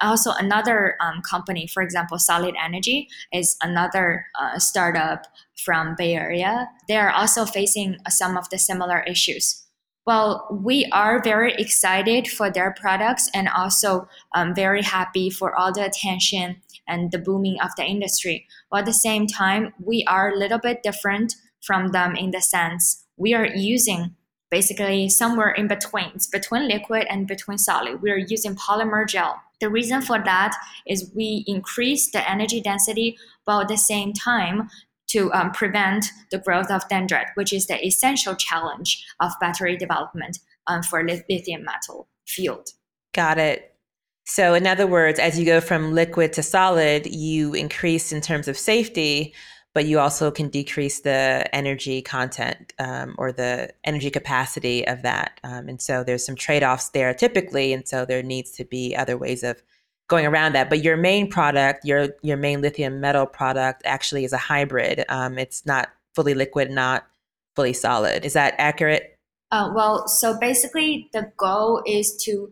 also, 0.01 0.31
another 0.38 0.98
um, 1.01 1.22
company, 1.22 1.67
for 1.67 1.81
example, 1.81 2.19
Solid 2.19 2.53
Energy, 2.63 3.07
is 3.34 3.57
another 3.63 4.27
uh, 4.39 4.60
startup 4.60 5.25
from 5.63 5.95
Bay 5.98 6.13
Area. 6.13 6.67
They 6.88 6.98
are 6.98 7.12
also 7.12 7.45
facing 7.45 7.98
some 8.10 8.38
of 8.38 8.50
the 8.50 8.60
similar 8.60 9.00
issues. 9.07 9.63
Well, 10.05 10.48
we 10.51 10.88
are 10.91 11.24
very 11.24 11.53
excited 11.53 12.27
for 12.27 12.51
their 12.51 12.75
products 12.79 13.27
and 13.34 13.48
also 13.48 14.07
um, 14.36 14.53
very 14.53 14.84
happy 14.84 15.31
for 15.31 15.57
all 15.57 15.74
the 15.74 15.84
attention 15.84 16.57
and 16.88 17.12
the 17.12 17.17
booming 17.17 17.57
of 17.63 17.72
the 17.75 17.84
industry. 17.84 18.45
While 18.69 18.81
at 18.81 18.86
the 18.86 18.93
same 18.93 19.25
time, 19.25 19.74
we 19.84 20.05
are 20.07 20.31
a 20.31 20.38
little 20.38 20.60
bit 20.60 20.84
different 20.84 21.34
from 21.65 21.88
them 21.88 22.15
in 22.15 22.29
the 22.29 22.41
sense 22.41 23.05
we 23.17 23.34
are 23.34 23.48
using 23.48 24.15
basically 24.52 25.10
somewhere 25.10 25.52
in 25.52 25.68
between. 25.68 26.12
It's 26.16 26.28
between 26.28 26.68
liquid 26.68 27.08
and 27.10 27.28
between 27.28 27.58
solid. 27.58 28.02
We 28.02 28.12
are 28.12 28.18
using 28.18 28.56
polymer 28.56 29.08
gel. 29.08 29.42
The 29.62 29.70
reason 29.70 30.02
for 30.02 30.22
that 30.24 30.56
is 30.86 31.12
we 31.16 31.44
increase 31.48 32.12
the 32.12 32.30
energy 32.30 32.62
density 32.62 33.18
while 33.46 33.62
at 33.62 33.68
the 33.68 33.78
same 33.78 34.14
time 34.14 34.70
to 35.08 35.32
um, 35.34 35.52
prevent 35.52 36.06
the 36.32 36.40
growth 36.40 36.72
of 36.72 36.88
dendrite, 36.88 37.30
which 37.36 37.54
is 37.54 37.68
the 37.68 37.86
essential 37.86 38.36
challenge 38.36 39.06
of 39.20 39.32
battery 39.40 39.78
development 39.78 40.40
um, 40.68 40.84
for 40.84 41.04
lithium 41.04 41.64
metal 41.64 42.08
field. 42.25 42.70
Got 43.14 43.38
it. 43.38 43.75
So, 44.28 44.56
in 44.56 44.66
other 44.66 44.88
words, 44.88 45.20
as 45.20 45.38
you 45.38 45.46
go 45.46 45.62
from 45.62 45.94
liquid 45.94 46.34
to 46.34 46.44
solid, 46.44 47.06
you 47.06 47.54
increase 47.54 48.12
in 48.12 48.22
terms 48.22 48.48
of 48.48 48.58
safety, 48.58 49.36
but 49.75 49.86
you 49.86 50.00
also 50.00 50.32
can 50.32 50.48
decrease 50.48 51.01
the 51.01 51.46
energy 51.53 52.01
content 52.01 52.72
um, 52.79 53.13
or 53.17 53.34
the 53.34 53.70
energy 53.84 54.10
capacity 54.10 54.88
of 54.88 55.01
that. 55.01 55.38
Um, 55.44 55.67
and 55.67 55.82
so 55.82 56.01
there's 56.01 56.25
some 56.25 56.38
trade 56.38 56.63
offs 56.63 56.89
there 56.89 57.13
typically. 57.13 57.74
And 57.74 57.86
so 57.86 58.05
there 58.05 58.24
needs 58.24 58.51
to 58.51 58.63
be 58.63 58.96
other 58.96 59.17
ways 59.17 59.44
of 59.44 59.62
going 60.08 60.25
around 60.25 60.53
that. 60.53 60.70
But 60.70 60.82
your 60.82 60.96
main 60.96 61.29
product, 61.29 61.84
your 61.84 62.08
your 62.22 62.38
main 62.38 62.62
lithium 62.62 63.01
metal 63.01 63.25
product, 63.25 63.82
actually 63.84 64.24
is 64.24 64.32
a 64.32 64.38
hybrid. 64.38 65.03
Um, 65.10 65.38
it's 65.38 65.65
not 65.65 65.89
fully 66.15 66.34
liquid, 66.34 66.72
not 66.72 67.05
fully 67.53 67.74
solid. 67.74 68.24
Is 68.24 68.32
that 68.32 68.55
accurate? 68.58 69.20
Uh, 69.51 69.74
well, 69.75 70.08
so 70.08 70.39
basically, 70.39 71.10
the 71.12 71.34
goal 71.36 71.84
is 71.86 72.15
to 72.24 72.50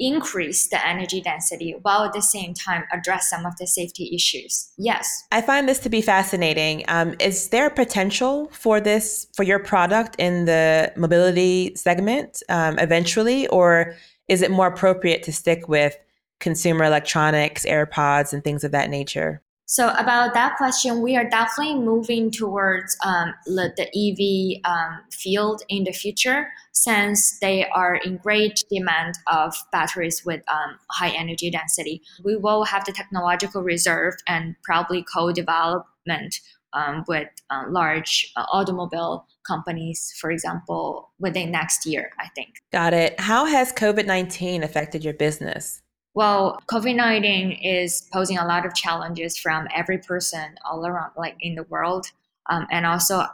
increase 0.00 0.66
the 0.68 0.84
energy 0.86 1.20
density 1.20 1.76
while 1.82 2.02
at 2.04 2.12
the 2.12 2.22
same 2.22 2.54
time 2.54 2.84
address 2.90 3.28
some 3.28 3.46
of 3.46 3.56
the 3.58 3.66
safety 3.66 4.10
issues. 4.14 4.72
Yes. 4.78 5.24
I 5.30 5.42
find 5.42 5.68
this 5.68 5.78
to 5.80 5.88
be 5.88 6.00
fascinating. 6.00 6.84
Um, 6.88 7.14
is 7.20 7.50
there 7.50 7.70
potential 7.70 8.48
for 8.52 8.80
this, 8.80 9.28
for 9.36 9.42
your 9.42 9.58
product 9.58 10.16
in 10.18 10.46
the 10.46 10.92
mobility 10.96 11.74
segment 11.76 12.42
um, 12.48 12.78
eventually, 12.78 13.46
or 13.48 13.94
is 14.26 14.42
it 14.42 14.50
more 14.50 14.66
appropriate 14.66 15.22
to 15.24 15.32
stick 15.32 15.68
with 15.68 15.96
consumer 16.40 16.84
electronics, 16.84 17.66
AirPods, 17.66 18.32
and 18.32 18.42
things 18.42 18.64
of 18.64 18.72
that 18.72 18.88
nature? 18.88 19.42
So 19.70 19.90
about 19.90 20.34
that 20.34 20.56
question, 20.56 21.00
we 21.00 21.16
are 21.16 21.28
definitely 21.30 21.76
moving 21.76 22.32
towards 22.32 22.96
um, 23.06 23.32
the 23.46 23.86
EV 23.94 24.68
um, 24.68 24.98
field 25.12 25.62
in 25.68 25.84
the 25.84 25.92
future, 25.92 26.48
since 26.72 27.38
they 27.38 27.68
are 27.68 27.94
in 27.94 28.16
great 28.16 28.64
demand 28.68 29.14
of 29.28 29.54
batteries 29.70 30.24
with 30.26 30.42
um, 30.48 30.76
high 30.90 31.10
energy 31.10 31.52
density. 31.52 32.02
We 32.24 32.34
will 32.34 32.64
have 32.64 32.84
the 32.84 32.90
technological 32.90 33.62
reserve 33.62 34.14
and 34.26 34.56
probably 34.64 35.04
co-development 35.04 36.40
um, 36.72 37.04
with 37.06 37.28
uh, 37.50 37.62
large 37.68 38.32
uh, 38.34 38.46
automobile 38.50 39.28
companies, 39.46 40.12
for 40.20 40.32
example, 40.32 41.12
within 41.20 41.52
next 41.52 41.86
year. 41.86 42.10
I 42.18 42.26
think. 42.34 42.56
Got 42.72 42.92
it. 42.92 43.20
How 43.20 43.44
has 43.44 43.72
COVID 43.72 44.06
nineteen 44.06 44.64
affected 44.64 45.04
your 45.04 45.14
business? 45.14 45.80
Well, 46.14 46.60
COVID 46.66 46.96
19 46.96 47.52
is 47.62 48.08
posing 48.12 48.36
a 48.38 48.44
lot 48.44 48.66
of 48.66 48.74
challenges 48.74 49.38
from 49.38 49.68
every 49.74 49.98
person 49.98 50.56
all 50.68 50.84
around, 50.86 51.12
like 51.16 51.36
in 51.40 51.54
the 51.54 51.62
world. 51.64 52.06
Um, 52.48 52.66
and 52.70 52.84
also, 52.84 53.24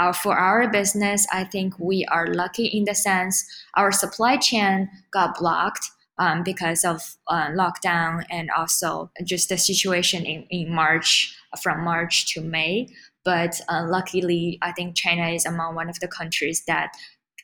our, 0.00 0.12
for 0.12 0.36
our 0.36 0.68
business, 0.70 1.26
I 1.32 1.44
think 1.44 1.78
we 1.78 2.04
are 2.06 2.26
lucky 2.26 2.66
in 2.66 2.84
the 2.84 2.94
sense 2.94 3.44
our 3.74 3.92
supply 3.92 4.36
chain 4.36 4.88
got 5.12 5.38
blocked 5.38 5.90
um, 6.18 6.42
because 6.42 6.84
of 6.84 7.16
uh, 7.28 7.48
lockdown 7.48 8.24
and 8.30 8.50
also 8.56 9.10
just 9.24 9.48
the 9.48 9.56
situation 9.56 10.24
in, 10.24 10.44
in 10.50 10.72
March, 10.72 11.36
from 11.62 11.84
March 11.84 12.32
to 12.34 12.40
May. 12.40 12.88
But 13.24 13.60
uh, 13.68 13.84
luckily, 13.86 14.58
I 14.62 14.72
think 14.72 14.96
China 14.96 15.28
is 15.28 15.46
among 15.46 15.74
one 15.74 15.88
of 15.88 16.00
the 16.00 16.08
countries 16.08 16.64
that 16.66 16.92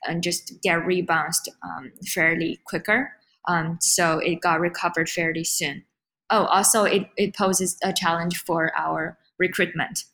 uh, 0.08 0.14
just 0.14 0.60
get 0.62 0.84
rebounded 0.84 1.52
um, 1.62 1.92
fairly 2.06 2.60
quicker. 2.64 3.12
Um, 3.46 3.78
so 3.80 4.18
it 4.18 4.40
got 4.40 4.60
recovered 4.60 5.08
fairly 5.08 5.44
soon. 5.44 5.84
Oh, 6.30 6.44
also 6.46 6.84
it, 6.84 7.08
it 7.16 7.36
poses 7.36 7.76
a 7.82 7.92
challenge 7.92 8.38
for 8.38 8.72
our 8.76 9.18
recruitment 9.38 10.04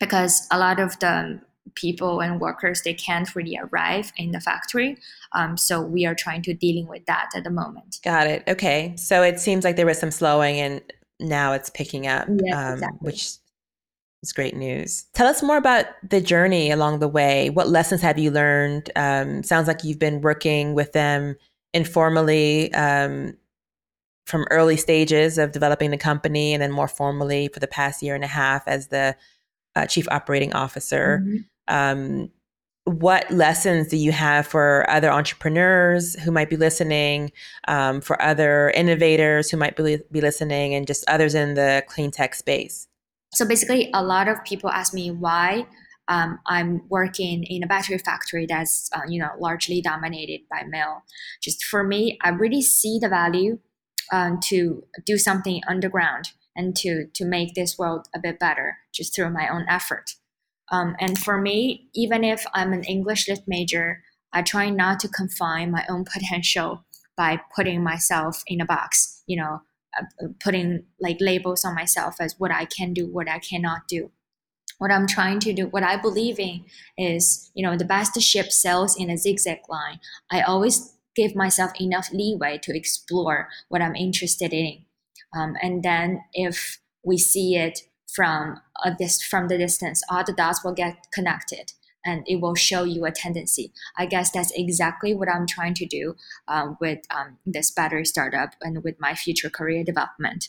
because 0.00 0.46
a 0.50 0.58
lot 0.58 0.80
of 0.80 0.98
the 1.00 1.40
people 1.74 2.20
and 2.20 2.40
workers 2.40 2.82
they 2.82 2.94
can't 2.94 3.34
really 3.34 3.58
arrive 3.58 4.12
in 4.16 4.32
the 4.32 4.40
factory. 4.40 4.98
Um, 5.32 5.56
so 5.56 5.80
we 5.80 6.06
are 6.06 6.14
trying 6.14 6.42
to 6.42 6.54
dealing 6.54 6.88
with 6.88 7.06
that 7.06 7.30
at 7.34 7.44
the 7.44 7.50
moment. 7.50 7.98
Got 8.04 8.26
it. 8.26 8.42
Okay, 8.48 8.94
so 8.96 9.22
it 9.22 9.38
seems 9.38 9.64
like 9.64 9.76
there 9.76 9.86
was 9.86 9.98
some 9.98 10.10
slowing 10.10 10.58
and 10.58 10.82
now 11.20 11.52
it's 11.52 11.70
picking 11.70 12.06
up, 12.06 12.26
yes, 12.44 12.56
um, 12.56 12.72
exactly. 12.74 12.98
which 13.00 13.30
is 14.22 14.32
great 14.32 14.56
news. 14.56 15.04
Tell 15.14 15.26
us 15.26 15.42
more 15.42 15.56
about 15.56 15.86
the 16.08 16.20
journey 16.20 16.70
along 16.70 16.98
the 16.98 17.08
way. 17.08 17.50
What 17.50 17.68
lessons 17.68 18.00
have 18.02 18.18
you 18.18 18.30
learned? 18.30 18.90
Um, 18.96 19.42
sounds 19.42 19.68
like 19.68 19.84
you've 19.84 19.98
been 19.98 20.20
working 20.20 20.74
with 20.74 20.92
them 20.92 21.36
informally 21.74 22.72
um, 22.74 23.36
from 24.26 24.46
early 24.50 24.76
stages 24.76 25.38
of 25.38 25.52
developing 25.52 25.90
the 25.90 25.96
company 25.96 26.52
and 26.52 26.62
then 26.62 26.70
more 26.70 26.88
formally 26.88 27.48
for 27.48 27.60
the 27.60 27.66
past 27.66 28.02
year 28.02 28.14
and 28.14 28.24
a 28.24 28.28
half 28.28 28.66
as 28.68 28.88
the 28.88 29.16
uh, 29.74 29.86
chief 29.86 30.06
operating 30.10 30.52
officer. 30.52 31.22
Mm-hmm. 31.22 31.74
Um, 31.74 32.30
what 32.84 33.30
lessons 33.30 33.88
do 33.88 33.96
you 33.96 34.10
have 34.10 34.46
for 34.46 34.88
other 34.90 35.10
entrepreneurs 35.10 36.14
who 36.20 36.32
might 36.32 36.50
be 36.50 36.56
listening, 36.56 37.30
um, 37.68 38.00
for 38.00 38.20
other 38.20 38.70
innovators 38.70 39.50
who 39.50 39.56
might 39.56 39.76
be, 39.76 39.98
be 40.10 40.20
listening, 40.20 40.74
and 40.74 40.86
just 40.86 41.08
others 41.08 41.34
in 41.34 41.54
the 41.54 41.84
clean 41.86 42.10
tech 42.10 42.34
space? 42.34 42.88
So 43.34 43.46
basically, 43.46 43.88
a 43.94 44.02
lot 44.02 44.26
of 44.26 44.42
people 44.44 44.68
ask 44.68 44.92
me 44.92 45.10
why 45.12 45.66
um, 46.08 46.40
I'm 46.46 46.82
working 46.88 47.44
in 47.44 47.62
a 47.62 47.66
battery 47.66 47.98
factory 47.98 48.46
that's 48.46 48.90
uh, 48.92 49.02
you 49.08 49.20
know 49.20 49.30
largely 49.38 49.80
dominated 49.80 50.40
by 50.50 50.62
male. 50.68 51.04
Just 51.42 51.64
for 51.64 51.84
me, 51.84 52.18
I 52.22 52.30
really 52.30 52.62
see 52.62 52.98
the 53.00 53.08
value 53.08 53.58
um, 54.12 54.40
to 54.44 54.84
do 55.06 55.16
something 55.16 55.62
underground 55.68 56.32
and 56.56 56.76
to 56.76 57.06
to 57.14 57.24
make 57.24 57.54
this 57.54 57.78
world 57.78 58.08
a 58.14 58.18
bit 58.18 58.38
better 58.38 58.78
just 58.92 59.14
through 59.14 59.30
my 59.30 59.48
own 59.48 59.64
effort. 59.68 60.14
Um, 60.70 60.96
and 60.98 61.18
for 61.18 61.38
me, 61.38 61.88
even 61.94 62.24
if 62.24 62.44
I'm 62.54 62.72
an 62.72 62.84
English 62.84 63.28
lit 63.28 63.40
major, 63.46 64.02
I 64.32 64.42
try 64.42 64.70
not 64.70 65.00
to 65.00 65.08
confine 65.08 65.70
my 65.70 65.84
own 65.88 66.04
potential 66.12 66.84
by 67.16 67.40
putting 67.54 67.82
myself 67.84 68.42
in 68.46 68.60
a 68.60 68.66
box. 68.66 69.22
You 69.26 69.36
know, 69.36 69.62
uh, 69.96 70.26
putting 70.42 70.84
like 71.00 71.18
labels 71.20 71.64
on 71.64 71.76
myself 71.76 72.16
as 72.20 72.34
what 72.38 72.50
I 72.50 72.64
can 72.64 72.92
do, 72.92 73.06
what 73.06 73.28
I 73.28 73.38
cannot 73.38 73.86
do 73.88 74.10
what 74.82 74.90
I'm 74.90 75.06
trying 75.06 75.38
to 75.38 75.52
do, 75.52 75.68
what 75.68 75.84
I 75.84 75.94
believe 75.94 76.40
in 76.40 76.64
is, 76.98 77.52
you 77.54 77.64
know, 77.64 77.76
the 77.76 77.84
best 77.84 78.20
ship 78.20 78.50
sails 78.50 78.96
in 78.98 79.10
a 79.10 79.16
zigzag 79.16 79.60
line. 79.68 80.00
I 80.28 80.40
always 80.40 80.94
give 81.14 81.36
myself 81.36 81.70
enough 81.80 82.08
leeway 82.12 82.58
to 82.64 82.76
explore 82.76 83.48
what 83.68 83.80
I'm 83.80 83.94
interested 83.94 84.52
in. 84.52 84.84
Um, 85.36 85.54
and 85.62 85.84
then 85.84 86.24
if 86.34 86.80
we 87.04 87.16
see 87.16 87.54
it 87.54 87.82
from 88.12 88.60
a 88.84 88.92
dis- 88.92 89.22
from 89.22 89.46
the 89.46 89.56
distance, 89.56 90.02
all 90.10 90.24
the 90.24 90.32
dots 90.32 90.64
will 90.64 90.74
get 90.74 90.96
connected 91.14 91.74
and 92.04 92.24
it 92.26 92.40
will 92.40 92.56
show 92.56 92.82
you 92.82 93.04
a 93.04 93.12
tendency. 93.12 93.72
I 93.96 94.06
guess 94.06 94.32
that's 94.32 94.50
exactly 94.56 95.14
what 95.14 95.28
I'm 95.28 95.46
trying 95.46 95.74
to 95.74 95.86
do 95.86 96.16
um, 96.48 96.76
with 96.80 96.98
um, 97.08 97.38
this 97.46 97.70
battery 97.70 98.04
startup 98.04 98.56
and 98.60 98.82
with 98.82 98.98
my 98.98 99.14
future 99.14 99.48
career 99.48 99.84
development. 99.84 100.48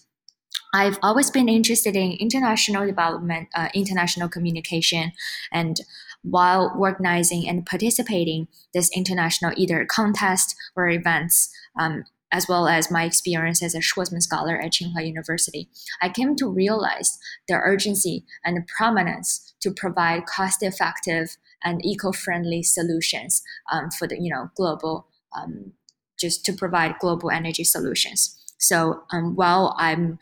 I've 0.73 0.97
always 1.03 1.29
been 1.29 1.47
interested 1.47 1.95
in 1.95 2.13
international 2.13 2.85
development, 2.87 3.49
uh, 3.53 3.69
international 3.75 4.27
communication, 4.27 5.11
and 5.51 5.79
while 6.23 6.73
organizing 6.77 7.47
and 7.47 7.65
participating 7.65 8.47
this 8.73 8.89
international 8.95 9.53
either 9.55 9.85
contest 9.85 10.55
or 10.75 10.89
events, 10.89 11.53
um, 11.79 12.05
as 12.31 12.47
well 12.47 12.67
as 12.67 12.89
my 12.89 13.03
experience 13.03 13.61
as 13.61 13.75
a 13.75 13.79
Schwarzman 13.79 14.21
scholar 14.21 14.59
at 14.59 14.71
Tsinghua 14.71 15.05
University, 15.05 15.69
I 16.01 16.09
came 16.09 16.35
to 16.37 16.49
realize 16.49 17.19
the 17.47 17.55
urgency 17.55 18.25
and 18.43 18.57
the 18.57 18.65
prominence 18.75 19.53
to 19.61 19.71
provide 19.71 20.25
cost-effective 20.25 21.37
and 21.63 21.85
eco-friendly 21.85 22.63
solutions 22.63 23.43
um, 23.71 23.91
for 23.91 24.07
the 24.07 24.19
you 24.19 24.33
know 24.33 24.49
global, 24.55 25.07
um, 25.37 25.73
just 26.19 26.43
to 26.45 26.53
provide 26.53 26.97
global 26.99 27.29
energy 27.29 27.63
solutions. 27.63 28.39
So 28.57 29.03
um, 29.11 29.35
while 29.35 29.75
I'm 29.77 30.17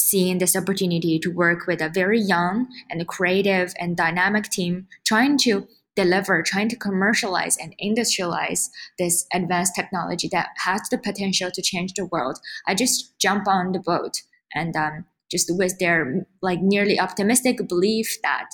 seeing 0.00 0.38
this 0.38 0.56
opportunity 0.56 1.18
to 1.18 1.30
work 1.30 1.66
with 1.66 1.80
a 1.80 1.88
very 1.88 2.20
young 2.20 2.68
and 2.90 3.06
creative 3.06 3.72
and 3.78 3.96
dynamic 3.96 4.44
team 4.44 4.86
trying 5.06 5.38
to 5.38 5.66
deliver, 5.96 6.42
trying 6.42 6.68
to 6.68 6.76
commercialize 6.76 7.56
and 7.56 7.74
industrialize 7.82 8.68
this 8.98 9.26
advanced 9.32 9.74
technology 9.74 10.28
that 10.32 10.48
has 10.64 10.80
the 10.90 10.98
potential 10.98 11.50
to 11.52 11.62
change 11.62 11.92
the 11.94 12.06
world. 12.06 12.38
I 12.66 12.74
just 12.74 13.18
jump 13.18 13.46
on 13.48 13.72
the 13.72 13.80
boat 13.80 14.22
and 14.54 14.74
um, 14.76 15.04
just 15.30 15.50
with 15.56 15.78
their 15.78 16.26
like 16.42 16.60
nearly 16.60 16.98
optimistic 16.98 17.68
belief 17.68 18.18
that 18.22 18.48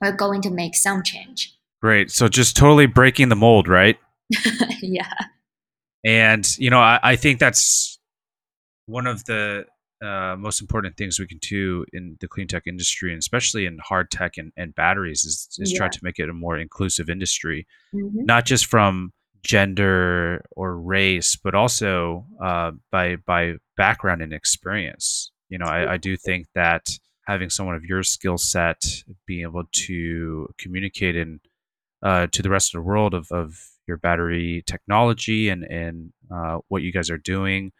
we're 0.00 0.16
going 0.16 0.42
to 0.42 0.50
make 0.50 0.74
some 0.74 1.02
change. 1.02 1.54
Great. 1.82 2.10
So 2.10 2.28
just 2.28 2.56
totally 2.56 2.86
breaking 2.86 3.28
the 3.28 3.36
mold, 3.36 3.68
right? 3.68 3.98
yeah. 4.82 5.12
And 6.04 6.46
you 6.58 6.70
know, 6.70 6.80
I, 6.80 7.00
I 7.02 7.16
think 7.16 7.38
that's 7.38 7.98
one 8.86 9.06
of 9.06 9.24
the 9.24 9.66
uh, 10.02 10.36
most 10.38 10.60
important 10.60 10.96
things 10.96 11.18
we 11.18 11.26
can 11.26 11.38
do 11.38 11.84
in 11.92 12.16
the 12.20 12.28
clean 12.28 12.46
tech 12.46 12.66
industry, 12.66 13.12
and 13.12 13.18
especially 13.18 13.66
in 13.66 13.78
hard 13.82 14.10
tech 14.10 14.36
and, 14.36 14.52
and 14.56 14.74
batteries, 14.74 15.24
is, 15.24 15.48
is 15.58 15.72
yeah. 15.72 15.78
try 15.78 15.88
to 15.88 15.98
make 16.02 16.18
it 16.18 16.28
a 16.28 16.32
more 16.32 16.58
inclusive 16.58 17.10
industry, 17.10 17.66
mm-hmm. 17.94 18.24
not 18.24 18.44
just 18.44 18.66
from 18.66 19.12
gender 19.42 20.44
or 20.52 20.78
race, 20.78 21.36
but 21.36 21.54
also 21.54 22.26
uh, 22.42 22.72
by 22.90 23.16
by 23.16 23.54
background 23.76 24.22
and 24.22 24.32
experience. 24.32 25.30
You 25.48 25.58
know, 25.58 25.66
I, 25.66 25.94
I 25.94 25.96
do 25.96 26.16
think 26.16 26.46
that 26.54 26.98
having 27.26 27.50
someone 27.50 27.74
of 27.74 27.84
your 27.84 28.02
skill 28.02 28.38
set, 28.38 28.84
being 29.26 29.42
able 29.42 29.64
to 29.70 30.48
communicate 30.58 31.16
in 31.16 31.40
uh, 32.02 32.26
to 32.28 32.42
the 32.42 32.50
rest 32.50 32.74
of 32.74 32.78
the 32.78 32.86
world 32.86 33.14
of, 33.14 33.26
of 33.32 33.58
your 33.86 33.96
battery 33.96 34.62
technology 34.66 35.48
and 35.48 35.64
and 35.64 36.12
uh, 36.30 36.58
what 36.68 36.82
you 36.82 36.92
guys 36.92 37.10
are 37.10 37.18
doing 37.18 37.72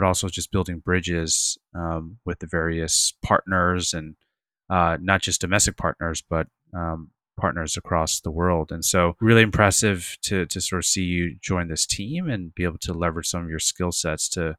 but 0.00 0.06
also 0.06 0.28
just 0.28 0.50
building 0.50 0.78
bridges 0.78 1.58
um, 1.74 2.16
with 2.24 2.38
the 2.38 2.46
various 2.46 3.12
partners 3.22 3.92
and 3.92 4.16
uh, 4.70 4.96
not 4.98 5.20
just 5.20 5.42
domestic 5.42 5.76
partners, 5.76 6.22
but 6.26 6.46
um, 6.72 7.10
partners 7.38 7.76
across 7.76 8.20
the 8.20 8.30
world. 8.30 8.72
And 8.72 8.82
so, 8.82 9.14
really 9.20 9.42
impressive 9.42 10.16
to 10.22 10.46
to 10.46 10.60
sort 10.60 10.78
of 10.78 10.86
see 10.86 11.02
you 11.02 11.36
join 11.42 11.68
this 11.68 11.84
team 11.84 12.30
and 12.30 12.54
be 12.54 12.64
able 12.64 12.78
to 12.78 12.94
leverage 12.94 13.26
some 13.26 13.44
of 13.44 13.50
your 13.50 13.58
skill 13.58 13.92
sets 13.92 14.26
to 14.30 14.56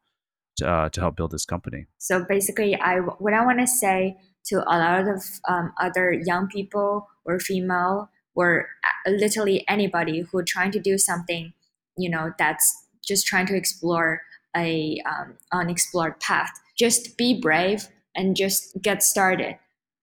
to, 0.57 0.69
uh, 0.69 0.89
to 0.89 1.01
help 1.01 1.15
build 1.15 1.31
this 1.31 1.45
company. 1.45 1.87
So 1.97 2.23
basically, 2.23 2.75
I 2.75 2.97
what 2.99 3.33
I 3.33 3.43
want 3.43 3.59
to 3.61 3.67
say 3.67 4.17
to 4.45 4.57
a 4.57 4.77
lot 4.77 5.07
of 5.07 5.23
um, 5.47 5.73
other 5.81 6.11
young 6.11 6.49
people 6.49 7.07
or 7.25 7.39
female 7.39 8.11
or 8.35 8.67
uh, 9.07 9.11
literally 9.11 9.65
anybody 9.67 10.19
who 10.19 10.37
are 10.37 10.43
trying 10.43 10.71
to 10.71 10.79
do 10.79 10.99
something, 10.99 11.53
you 11.97 12.11
know, 12.11 12.31
that's 12.37 12.85
just 13.03 13.25
trying 13.25 13.47
to 13.47 13.55
explore 13.55 14.21
a 14.55 15.01
um, 15.05 15.35
unexplored 15.51 16.19
path. 16.19 16.51
Just 16.77 17.17
be 17.17 17.39
brave 17.39 17.87
and 18.15 18.35
just 18.35 18.81
get 18.81 19.03
started. 19.03 19.57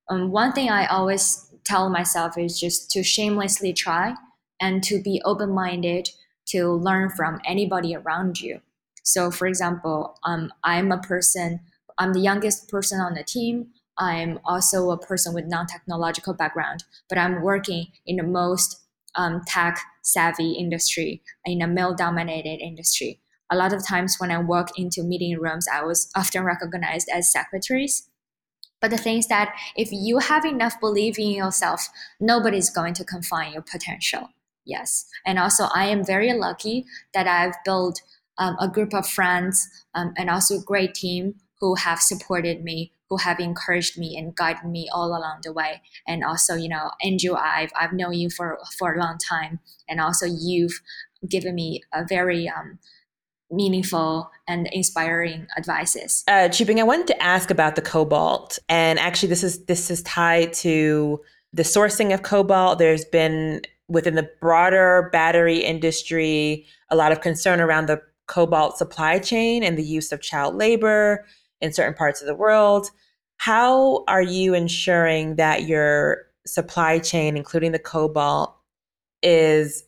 Um, 0.08 0.30
one 0.30 0.52
thing 0.52 0.70
I 0.70 0.86
always 0.86 1.52
tell 1.64 1.90
myself 1.90 2.38
is 2.38 2.58
just 2.58 2.90
to 2.92 3.02
shamelessly 3.02 3.72
try 3.72 4.14
and 4.60 4.82
to 4.84 5.02
be 5.02 5.20
open 5.24 5.50
minded 5.50 6.08
to 6.46 6.72
learn 6.72 7.10
from 7.10 7.40
anybody 7.44 7.94
around 7.94 8.40
you. 8.40 8.60
So, 9.04 9.30
for 9.30 9.46
example, 9.46 10.18
um, 10.24 10.52
I'm 10.64 10.90
a 10.92 10.98
person, 10.98 11.60
I'm 11.98 12.12
the 12.12 12.20
youngest 12.20 12.68
person 12.68 13.00
on 13.00 13.14
the 13.14 13.22
team. 13.22 13.68
I'm 13.98 14.38
also 14.44 14.90
a 14.90 14.98
person 14.98 15.34
with 15.34 15.46
non 15.46 15.66
technological 15.66 16.34
background, 16.34 16.84
but 17.08 17.18
I'm 17.18 17.42
working 17.42 17.88
in 18.06 18.16
the 18.16 18.22
most 18.22 18.80
um, 19.14 19.42
tech 19.46 19.78
savvy 20.02 20.52
industry, 20.52 21.22
in 21.44 21.62
a 21.62 21.66
male 21.66 21.94
dominated 21.94 22.60
industry. 22.62 23.20
A 23.50 23.56
lot 23.56 23.72
of 23.72 23.86
times 23.86 24.16
when 24.18 24.30
I 24.30 24.38
walk 24.38 24.78
into 24.78 25.02
meeting 25.02 25.38
rooms, 25.38 25.66
I 25.72 25.82
was 25.82 26.10
often 26.14 26.44
recognized 26.44 27.08
as 27.12 27.32
secretaries. 27.32 28.08
But 28.80 28.90
the 28.90 28.98
thing 28.98 29.18
is 29.18 29.26
that 29.28 29.54
if 29.76 29.88
you 29.90 30.18
have 30.18 30.44
enough 30.44 30.80
belief 30.80 31.18
in 31.18 31.30
yourself, 31.30 31.88
nobody's 32.20 32.70
going 32.70 32.94
to 32.94 33.04
confine 33.04 33.52
your 33.52 33.62
potential. 33.62 34.28
Yes. 34.64 35.06
And 35.24 35.38
also, 35.38 35.64
I 35.74 35.86
am 35.86 36.04
very 36.04 36.32
lucky 36.32 36.84
that 37.14 37.26
I've 37.26 37.54
built 37.64 38.02
um, 38.36 38.56
a 38.60 38.68
group 38.68 38.94
of 38.94 39.08
friends 39.08 39.66
um, 39.94 40.12
and 40.16 40.30
also 40.30 40.58
a 40.58 40.62
great 40.62 40.94
team 40.94 41.36
who 41.60 41.74
have 41.74 42.00
supported 42.00 42.62
me, 42.62 42.92
who 43.08 43.16
have 43.16 43.40
encouraged 43.40 43.98
me 43.98 44.16
and 44.16 44.36
guided 44.36 44.64
me 44.64 44.88
all 44.92 45.08
along 45.08 45.40
the 45.42 45.52
way. 45.52 45.82
And 46.06 46.22
also, 46.22 46.54
you 46.54 46.68
know, 46.68 46.90
Andrew, 47.02 47.34
I've, 47.34 47.72
I've 47.80 47.94
known 47.94 48.12
you 48.12 48.30
for, 48.30 48.58
for 48.78 48.94
a 48.94 49.00
long 49.00 49.16
time. 49.18 49.58
And 49.88 50.00
also, 50.00 50.26
you've 50.26 50.80
given 51.28 51.54
me 51.54 51.80
a 51.92 52.04
very 52.06 52.48
um, 52.48 52.78
meaningful 53.50 54.30
and 54.46 54.68
inspiring 54.72 55.46
advices. 55.56 56.24
Uh, 56.28 56.48
Chubing, 56.48 56.78
I 56.78 56.82
wanted 56.82 57.06
to 57.08 57.22
ask 57.22 57.50
about 57.50 57.76
the 57.76 57.82
cobalt, 57.82 58.58
and 58.68 58.98
actually, 58.98 59.28
this 59.28 59.42
is 59.42 59.64
this 59.66 59.90
is 59.90 60.02
tied 60.02 60.52
to 60.54 61.20
the 61.52 61.62
sourcing 61.62 62.12
of 62.12 62.22
cobalt. 62.22 62.78
There's 62.78 63.04
been 63.04 63.62
within 63.88 64.14
the 64.14 64.30
broader 64.40 65.08
battery 65.12 65.58
industry 65.58 66.66
a 66.90 66.96
lot 66.96 67.10
of 67.10 67.20
concern 67.20 67.60
around 67.60 67.86
the 67.86 68.02
cobalt 68.26 68.76
supply 68.76 69.18
chain 69.18 69.62
and 69.62 69.78
the 69.78 69.82
use 69.82 70.12
of 70.12 70.20
child 70.20 70.54
labor 70.54 71.24
in 71.60 71.72
certain 71.72 71.94
parts 71.94 72.20
of 72.20 72.26
the 72.26 72.34
world. 72.34 72.90
How 73.38 74.04
are 74.06 74.22
you 74.22 74.54
ensuring 74.54 75.36
that 75.36 75.64
your 75.64 76.26
supply 76.46 76.98
chain, 76.98 77.36
including 77.36 77.72
the 77.72 77.78
cobalt, 77.78 78.54
is 79.22 79.84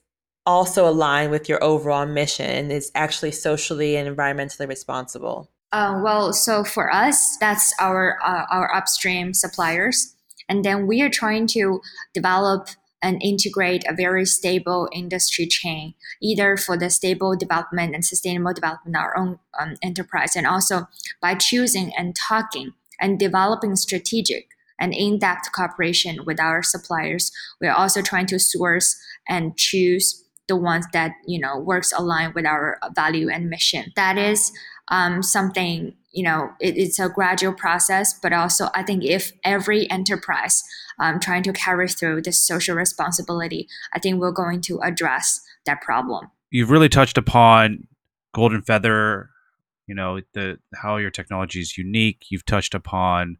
also 0.46 0.88
align 0.88 1.30
with 1.30 1.48
your 1.48 1.62
overall 1.62 2.06
mission, 2.06 2.70
is 2.70 2.90
actually 2.94 3.32
socially 3.32 3.96
and 3.96 4.14
environmentally 4.14 4.68
responsible? 4.68 5.50
Uh, 5.72 6.00
well, 6.02 6.32
so 6.32 6.64
for 6.64 6.92
us, 6.92 7.36
that's 7.38 7.72
our 7.80 8.18
uh, 8.24 8.44
our 8.50 8.74
upstream 8.74 9.32
suppliers, 9.34 10.16
and 10.48 10.64
then 10.64 10.86
we 10.86 11.00
are 11.02 11.10
trying 11.10 11.46
to 11.48 11.80
develop 12.12 12.68
and 13.02 13.22
integrate 13.22 13.84
a 13.88 13.94
very 13.94 14.26
stable 14.26 14.88
industry 14.92 15.46
chain, 15.46 15.94
either 16.20 16.56
for 16.56 16.76
the 16.76 16.90
stable 16.90 17.36
development 17.36 17.94
and 17.94 18.04
sustainable 18.04 18.52
development 18.52 18.96
of 18.96 19.00
our 19.00 19.16
own 19.16 19.38
um, 19.58 19.76
enterprise, 19.82 20.36
and 20.36 20.46
also 20.46 20.88
by 21.22 21.34
choosing 21.34 21.92
and 21.96 22.16
talking 22.16 22.72
and 23.00 23.18
developing 23.18 23.76
strategic 23.76 24.48
and 24.78 24.94
in-depth 24.94 25.52
cooperation 25.52 26.24
with 26.26 26.40
our 26.40 26.62
suppliers. 26.62 27.30
We 27.60 27.68
are 27.68 27.76
also 27.76 28.02
trying 28.02 28.26
to 28.26 28.38
source 28.38 28.98
and 29.28 29.56
choose 29.56 30.24
the 30.48 30.56
ones 30.56 30.86
that 30.92 31.12
you 31.26 31.40
know 31.40 31.58
works 31.58 31.92
aligned 31.96 32.34
with 32.34 32.46
our 32.46 32.78
value 32.94 33.28
and 33.28 33.48
mission. 33.48 33.92
That 33.96 34.18
is 34.18 34.52
um, 34.88 35.22
something 35.22 35.94
you 36.12 36.24
know 36.24 36.50
it, 36.60 36.76
it's 36.76 36.98
a 36.98 37.08
gradual 37.08 37.52
process, 37.52 38.18
but 38.20 38.32
also 38.32 38.68
I 38.74 38.82
think 38.82 39.04
if 39.04 39.32
every 39.44 39.90
enterprise 39.90 40.62
um, 40.98 41.20
trying 41.20 41.42
to 41.44 41.52
carry 41.52 41.88
through 41.88 42.22
this 42.22 42.40
social 42.40 42.76
responsibility, 42.76 43.68
I 43.94 43.98
think 43.98 44.20
we're 44.20 44.32
going 44.32 44.60
to 44.62 44.80
address 44.80 45.40
that 45.66 45.80
problem. 45.80 46.30
You've 46.50 46.70
really 46.70 46.88
touched 46.88 47.16
upon 47.16 47.86
Golden 48.34 48.62
Feather. 48.62 49.30
You 49.86 49.94
know 49.94 50.20
the 50.34 50.58
how 50.74 50.96
your 50.96 51.10
technology 51.10 51.60
is 51.60 51.76
unique. 51.76 52.26
You've 52.30 52.46
touched 52.46 52.74
upon 52.74 53.38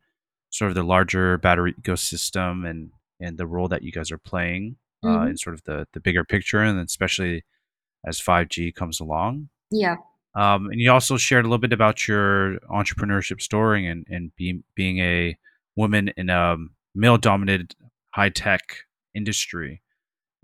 sort 0.51 0.71
of 0.71 0.75
the 0.75 0.83
larger 0.83 1.39
battery 1.39 1.75
ecosystem 1.81 2.69
and 2.69 2.91
and 3.21 3.39
the 3.39 3.47
role 3.47 3.69
that 3.69 3.83
you 3.83 3.93
guys 3.93 4.11
are 4.11 4.19
playing 4.19 4.77
mm-hmm. 5.05 5.17
uh, 5.17 5.27
in 5.27 5.37
sort 5.37 5.55
of 5.55 5.65
the 5.65 5.87
the 5.93 6.01
bigger 6.01 6.25
picture, 6.25 6.61
and 6.61 6.79
especially 6.81 7.45
as 8.07 8.21
5G 8.21 8.75
comes 8.75 9.01
along. 9.01 9.49
Yeah. 9.71 9.97
Um, 10.35 10.67
and 10.67 10.81
you 10.81 10.91
also 10.93 11.17
shared 11.17 11.45
a 11.45 11.49
little 11.49 11.59
bit 11.59 11.73
about 11.73 12.07
your 12.07 12.59
entrepreneurship 12.71 13.41
story 13.41 13.87
and 13.87 14.07
and 14.09 14.35
being 14.37 14.63
being 14.75 14.99
a 14.99 15.37
woman 15.77 16.13
in 16.17 16.31
a 16.31 16.57
male 16.95 17.19
dominated 17.19 17.75
high 18.11 18.29
tech 18.29 18.85
industry, 19.15 19.83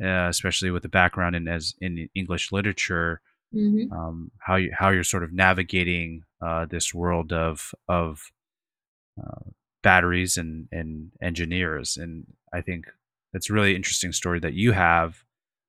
uh, 0.02 0.28
especially 0.28 0.70
with 0.70 0.84
a 0.84 0.88
background 0.88 1.36
in 1.36 1.46
as 1.46 1.74
in 1.80 2.08
English 2.14 2.52
literature. 2.52 3.20
Mm-hmm. 3.54 3.92
Um, 3.92 4.32
how 4.38 4.56
you 4.56 4.72
how 4.76 4.90
you're 4.90 5.04
sort 5.04 5.22
of 5.22 5.32
navigating 5.32 6.24
uh, 6.44 6.66
this 6.66 6.92
world 6.92 7.32
of 7.32 7.72
of 7.88 8.32
uh, 9.20 9.50
batteries 9.84 10.36
and 10.36 10.68
and 10.72 11.12
engineers, 11.22 11.96
and 11.96 12.26
I 12.52 12.60
think 12.60 12.86
that's 13.36 13.50
a 13.50 13.52
really 13.52 13.76
interesting 13.76 14.12
story 14.12 14.40
that 14.40 14.54
you 14.54 14.72
have 14.72 15.22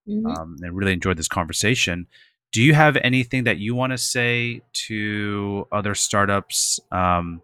mm-hmm. 0.07 0.25
um, 0.25 0.55
and 0.61 0.73
really 0.73 0.93
enjoyed 0.93 1.17
this 1.17 1.27
conversation. 1.27 2.07
Do 2.53 2.61
you 2.63 2.73
have 2.73 2.95
anything 3.03 3.43
that 3.43 3.57
you 3.57 3.75
want 3.75 3.91
to 3.91 3.97
say 3.97 4.61
to 4.87 5.67
other 5.69 5.93
startups 5.93 6.79
um, 6.93 7.41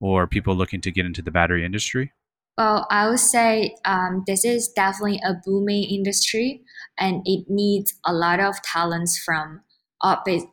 or 0.00 0.26
people 0.26 0.56
looking 0.56 0.80
to 0.80 0.90
get 0.90 1.04
into 1.04 1.20
the 1.20 1.30
battery 1.30 1.66
industry? 1.66 2.12
Well 2.56 2.86
i 2.90 3.08
would 3.08 3.20
say 3.20 3.76
um, 3.84 4.24
this 4.26 4.42
is 4.42 4.68
definitely 4.68 5.20
a 5.22 5.34
booming 5.44 5.84
industry 5.84 6.62
and 6.98 7.20
it 7.26 7.44
needs 7.50 7.94
a 8.06 8.14
lot 8.14 8.40
of 8.40 8.62
talents 8.62 9.18
from 9.18 9.60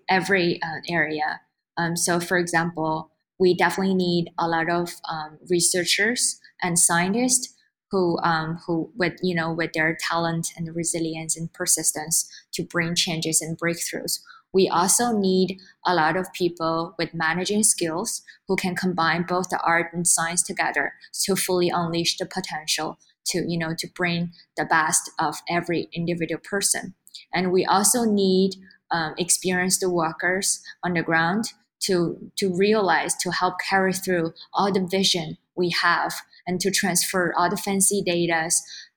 every 0.10 0.62
uh, 0.62 0.82
area. 0.90 1.40
Um, 1.78 1.96
so 1.96 2.20
for 2.20 2.38
example 2.38 3.12
we 3.40 3.56
definitely 3.56 3.96
need 3.96 4.30
a 4.38 4.48
lot 4.48 4.70
of 4.70 4.92
um, 5.10 5.38
researchers 5.50 6.38
and 6.62 6.78
scientists 6.78 7.55
who 7.96 8.20
um, 8.24 8.60
who 8.68 8.92
with 8.98 9.14
you 9.24 9.34
know 9.34 9.54
with 9.54 9.72
their 9.72 9.98
talent 9.98 10.52
and 10.58 10.76
resilience 10.76 11.38
and 11.38 11.52
persistence 11.54 12.30
to 12.52 12.62
bring 12.62 12.94
changes 12.94 13.42
and 13.42 13.58
breakthroughs. 13.58 14.20
We 14.52 14.68
also 14.68 15.18
need 15.18 15.60
a 15.86 15.96
lot 15.96 16.18
of 16.18 16.32
people 16.34 16.94
with 16.98 17.14
managing 17.14 17.64
skills 17.64 18.22
who 18.50 18.58
can 18.58 18.76
combine 18.76 19.24
both 19.24 19.48
the 19.50 19.62
art 19.62 19.94
and 19.94 20.06
science 20.06 20.44
together 20.44 20.94
to 21.24 21.38
fully 21.38 21.70
unleash 21.70 22.18
the 22.18 22.26
potential 22.26 23.00
to 23.28 23.46
you 23.48 23.58
know 23.58 23.74
to 23.78 23.88
bring 23.96 24.34
the 24.58 24.66
best 24.66 25.10
of 25.18 25.38
every 25.50 25.88
individual 25.94 26.42
person. 26.44 26.96
And 27.34 27.54
we 27.54 27.64
also 27.64 28.04
need 28.04 28.56
um, 28.92 29.16
experienced 29.18 29.88
workers 29.88 30.62
on 30.84 30.96
the 30.96 31.02
ground 31.02 31.54
to 31.84 32.30
to 32.36 32.54
realize 32.54 33.16
to 33.24 33.32
help 33.32 33.56
carry 33.70 33.94
through 33.94 34.34
all 34.54 34.74
the 34.74 34.86
vision 34.86 35.38
we 35.56 35.70
have 35.70 36.14
and 36.48 36.60
to 36.62 36.72
transfer 36.72 37.34
all 37.38 37.50
the 37.50 37.58
fancy 37.58 38.02
data, 38.02 38.50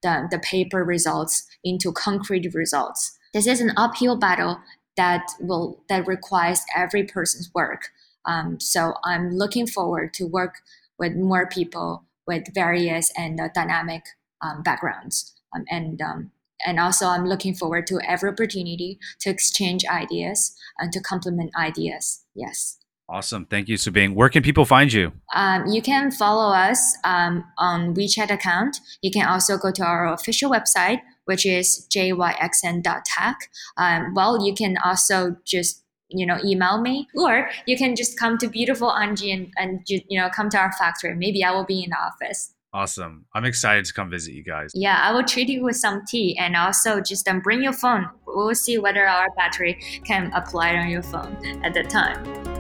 the, 0.03 0.29
the 0.31 0.39
paper 0.39 0.85
results 0.85 1.47
into 1.65 1.93
concrete 1.93 2.55
results. 2.55 3.19
This 3.33 3.47
is 3.47 3.61
an 3.61 3.73
uphill 3.77 4.17
battle 4.17 4.59
that 4.97 5.23
will 5.41 5.83
that 5.89 6.07
requires 6.07 6.61
every 6.75 7.05
person's 7.05 7.51
work. 7.55 7.89
Um, 8.27 8.59
so 8.61 8.95
I'm 9.05 9.31
looking 9.31 9.67
forward 9.67 10.13
to 10.15 10.25
work 10.25 10.57
with 10.99 11.15
more 11.15 11.47
people 11.47 12.05
with 12.27 12.53
various 12.55 13.13
and 13.17 13.41
uh, 13.41 13.49
dynamic 13.55 14.03
um, 14.43 14.63
backgrounds. 14.63 15.35
Um, 15.55 15.65
and 15.71 16.03
um, 16.03 16.31
and 16.67 16.81
also 16.81 17.07
I'm 17.07 17.27
looking 17.27 17.55
forward 17.55 17.87
to 17.89 18.01
every 18.07 18.31
opportunity 18.31 18.99
to 19.21 19.31
exchange 19.31 19.85
ideas 19.87 20.57
and 20.79 20.93
to 20.93 21.01
complement 21.01 21.53
ideas. 21.57 22.25
Yes. 22.35 22.78
Awesome. 23.11 23.47
Thank 23.47 23.69
you, 23.69 23.77
Chubing. 23.77 24.15
Where 24.15 24.29
can 24.29 24.43
people 24.43 24.67
find 24.67 24.93
you? 24.93 25.13
Um, 25.35 25.67
you 25.67 25.81
can 25.81 26.11
follow 26.11 26.53
us 26.53 26.97
um, 27.05 27.45
on 27.57 27.95
WeChat 27.95 28.31
account. 28.31 28.81
You 29.01 29.11
can 29.11 29.27
also 29.27 29.57
go 29.57 29.71
to 29.73 29.83
our 29.83 30.13
official 30.13 30.51
website, 30.51 31.01
which 31.25 31.47
is 31.47 31.87
jyxn.tech. 31.91 33.37
Um, 33.79 34.15
well, 34.15 34.45
you 34.45 34.55
can 34.55 34.77
also 34.85 35.37
just 35.47 35.85
you 36.11 36.25
know 36.25 36.39
email 36.45 36.81
me 36.81 37.07
or 37.15 37.51
you 37.67 37.77
can 37.77 37.95
just 37.95 38.19
come 38.19 38.39
to 38.39 38.49
beautiful 38.49 38.91
Anji 38.91 39.33
and, 39.33 39.53
and 39.59 39.81
you 39.87 40.19
know 40.19 40.31
come 40.31 40.49
to 40.49 40.57
our 40.57 40.73
factory 40.73 41.15
maybe 41.15 41.45
i 41.45 41.51
will 41.51 41.67
be 41.67 41.85
in 41.85 41.91
the 41.91 41.99
office 41.99 42.55
awesome 42.73 43.27
i'm 43.35 43.45
excited 43.45 43.85
to 43.85 43.93
come 43.93 44.09
visit 44.09 44.33
you 44.33 44.43
guys 44.43 44.71
yeah 44.75 45.01
i 45.03 45.13
will 45.13 45.23
treat 45.23 45.51
you 45.51 45.63
with 45.63 45.77
some 45.77 46.03
tea 46.07 46.35
and 46.39 46.57
also 46.57 47.03
just 47.03 47.29
um, 47.29 47.41
bring 47.41 47.63
your 47.63 47.75
phone 47.75 48.09
we'll 48.27 48.55
see 48.55 48.79
whether 48.79 49.07
our 49.07 49.29
battery 49.37 49.79
can 50.03 50.33
apply 50.33 50.77
on 50.77 50.89
your 50.89 51.03
phone 51.03 51.37
at 51.63 51.75
the 51.75 51.83
time 51.83 52.58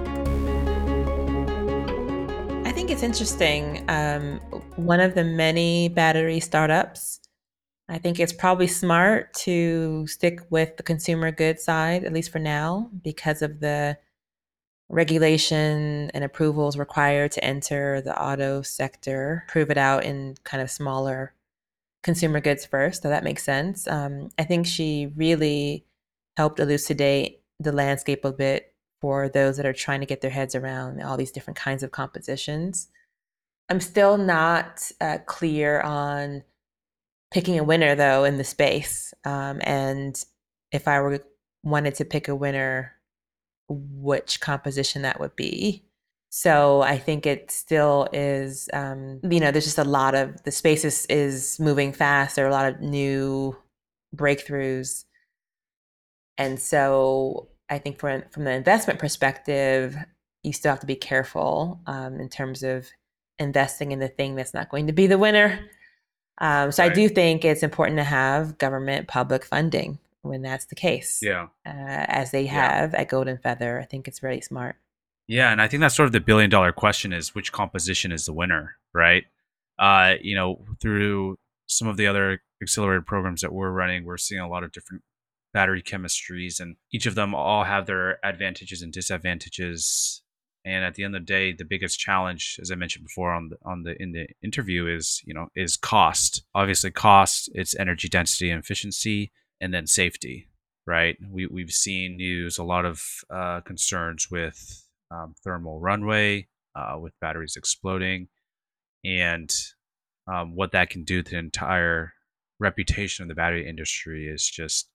think 2.88 3.02
it's 3.02 3.20
interesting. 3.20 3.84
Um, 3.90 4.40
one 4.76 4.98
of 4.98 5.14
the 5.14 5.22
many 5.22 5.90
battery 5.90 6.40
startups, 6.40 7.20
I 7.86 7.98
think 7.98 8.18
it's 8.18 8.32
probably 8.32 8.66
smart 8.66 9.34
to 9.44 10.06
stick 10.06 10.40
with 10.48 10.74
the 10.78 10.82
consumer 10.82 11.30
goods 11.30 11.62
side, 11.62 12.04
at 12.04 12.14
least 12.14 12.30
for 12.32 12.38
now, 12.38 12.90
because 13.04 13.42
of 13.42 13.60
the 13.60 13.98
regulation 14.88 16.10
and 16.14 16.24
approvals 16.24 16.78
required 16.78 17.32
to 17.32 17.44
enter 17.44 18.00
the 18.00 18.18
auto 18.18 18.62
sector, 18.62 19.44
prove 19.48 19.70
it 19.70 19.76
out 19.76 20.04
in 20.04 20.36
kind 20.44 20.62
of 20.62 20.70
smaller 20.70 21.34
consumer 22.02 22.40
goods 22.40 22.64
first. 22.64 23.02
So 23.02 23.10
that 23.10 23.22
makes 23.22 23.42
sense. 23.42 23.86
Um, 23.86 24.30
I 24.38 24.44
think 24.44 24.66
she 24.66 25.12
really 25.14 25.84
helped 26.38 26.58
elucidate 26.58 27.42
the 27.60 27.72
landscape 27.72 28.24
a 28.24 28.32
bit 28.32 28.72
for 29.00 29.28
those 29.28 29.56
that 29.56 29.66
are 29.66 29.72
trying 29.72 30.00
to 30.00 30.06
get 30.06 30.20
their 30.20 30.30
heads 30.30 30.54
around 30.54 31.02
all 31.02 31.16
these 31.16 31.32
different 31.32 31.56
kinds 31.56 31.82
of 31.82 31.90
compositions. 31.90 32.88
I'm 33.68 33.80
still 33.80 34.18
not 34.18 34.90
uh, 35.00 35.18
clear 35.26 35.80
on 35.80 36.42
picking 37.30 37.58
a 37.58 37.64
winner 37.64 37.94
though 37.94 38.24
in 38.24 38.38
the 38.38 38.44
space. 38.44 39.12
Um, 39.24 39.60
and 39.62 40.22
if 40.72 40.88
I 40.88 41.00
were 41.00 41.22
wanted 41.62 41.94
to 41.96 42.04
pick 42.04 42.28
a 42.28 42.34
winner, 42.34 42.94
which 43.68 44.40
composition 44.40 45.02
that 45.02 45.20
would 45.20 45.36
be. 45.36 45.84
So 46.30 46.82
I 46.82 46.98
think 46.98 47.26
it 47.26 47.50
still 47.50 48.08
is, 48.12 48.68
um, 48.72 49.20
you 49.22 49.40
know, 49.40 49.50
there's 49.50 49.64
just 49.64 49.78
a 49.78 49.84
lot 49.84 50.14
of 50.14 50.42
the 50.44 50.50
space 50.50 50.84
is, 50.84 51.06
is 51.06 51.58
moving 51.58 51.92
fast. 51.92 52.36
There 52.36 52.44
are 52.44 52.48
a 52.48 52.52
lot 52.52 52.72
of 52.72 52.80
new 52.80 53.56
breakthroughs. 54.14 55.04
And 56.36 56.60
so 56.60 57.48
I 57.70 57.78
think 57.78 57.98
from, 57.98 58.22
from 58.30 58.44
the 58.44 58.52
investment 58.52 58.98
perspective, 58.98 59.96
you 60.42 60.52
still 60.52 60.70
have 60.70 60.80
to 60.80 60.86
be 60.86 60.96
careful 60.96 61.80
um, 61.86 62.20
in 62.20 62.28
terms 62.28 62.62
of 62.62 62.88
investing 63.38 63.92
in 63.92 63.98
the 63.98 64.08
thing 64.08 64.34
that's 64.34 64.54
not 64.54 64.70
going 64.70 64.86
to 64.86 64.92
be 64.92 65.06
the 65.06 65.18
winner. 65.18 65.60
Um, 66.38 66.72
so 66.72 66.82
right. 66.82 66.92
I 66.92 66.94
do 66.94 67.08
think 67.08 67.44
it's 67.44 67.62
important 67.62 67.98
to 67.98 68.04
have 68.04 68.58
government 68.58 69.08
public 69.08 69.44
funding 69.44 69.98
when 70.22 70.42
that's 70.42 70.66
the 70.66 70.74
case. 70.74 71.20
Yeah. 71.22 71.48
Uh, 71.66 72.06
as 72.08 72.30
they 72.30 72.46
have 72.46 72.92
yeah. 72.92 73.00
at 73.00 73.08
Golden 73.08 73.38
Feather. 73.38 73.80
I 73.80 73.84
think 73.84 74.08
it's 74.08 74.22
really 74.22 74.40
smart. 74.40 74.76
Yeah, 75.26 75.52
and 75.52 75.60
I 75.60 75.68
think 75.68 75.82
that's 75.82 75.94
sort 75.94 76.06
of 76.06 76.12
the 76.12 76.20
billion 76.20 76.48
dollar 76.48 76.72
question 76.72 77.12
is 77.12 77.34
which 77.34 77.52
composition 77.52 78.12
is 78.12 78.24
the 78.24 78.32
winner, 78.32 78.76
right? 78.94 79.24
Uh, 79.78 80.14
you 80.22 80.34
know, 80.34 80.64
through 80.80 81.36
some 81.66 81.86
of 81.86 81.98
the 81.98 82.06
other 82.06 82.40
accelerated 82.62 83.04
programs 83.04 83.42
that 83.42 83.52
we're 83.52 83.70
running, 83.70 84.04
we're 84.04 84.16
seeing 84.16 84.40
a 84.40 84.48
lot 84.48 84.64
of 84.64 84.72
different 84.72 85.02
battery 85.52 85.82
chemistries, 85.82 86.60
and 86.60 86.76
each 86.92 87.06
of 87.06 87.14
them 87.14 87.34
all 87.34 87.64
have 87.64 87.86
their 87.86 88.24
advantages 88.24 88.82
and 88.82 88.92
disadvantages. 88.92 90.22
And 90.64 90.84
at 90.84 90.94
the 90.94 91.04
end 91.04 91.14
of 91.14 91.22
the 91.22 91.26
day, 91.26 91.52
the 91.52 91.64
biggest 91.64 91.98
challenge, 91.98 92.58
as 92.60 92.70
I 92.70 92.74
mentioned 92.74 93.06
before 93.06 93.32
on 93.32 93.48
the 93.48 93.56
on 93.64 93.84
the 93.84 94.00
in 94.02 94.12
the 94.12 94.26
interview, 94.42 94.86
is 94.86 95.22
you 95.24 95.34
know 95.34 95.48
is 95.54 95.76
cost. 95.76 96.42
Obviously, 96.54 96.90
cost, 96.90 97.50
it's 97.54 97.78
energy 97.78 98.08
density 98.08 98.50
and 98.50 98.62
efficiency, 98.62 99.32
and 99.60 99.72
then 99.72 99.86
safety. 99.86 100.48
Right? 100.86 101.16
We 101.30 101.46
we've 101.46 101.70
seen 101.70 102.16
news 102.16 102.58
a 102.58 102.64
lot 102.64 102.84
of 102.84 103.02
uh, 103.30 103.60
concerns 103.60 104.30
with 104.30 104.84
um, 105.10 105.34
thermal 105.44 105.80
runaway, 105.80 106.48
uh, 106.74 106.98
with 106.98 107.18
batteries 107.20 107.56
exploding, 107.56 108.28
and 109.04 109.54
um, 110.26 110.54
what 110.54 110.72
that 110.72 110.90
can 110.90 111.04
do 111.04 111.22
to 111.22 111.30
the 111.30 111.38
entire 111.38 112.12
reputation 112.60 113.22
of 113.22 113.28
the 113.28 113.34
battery 113.34 113.68
industry 113.68 114.26
is 114.26 114.46
just 114.46 114.90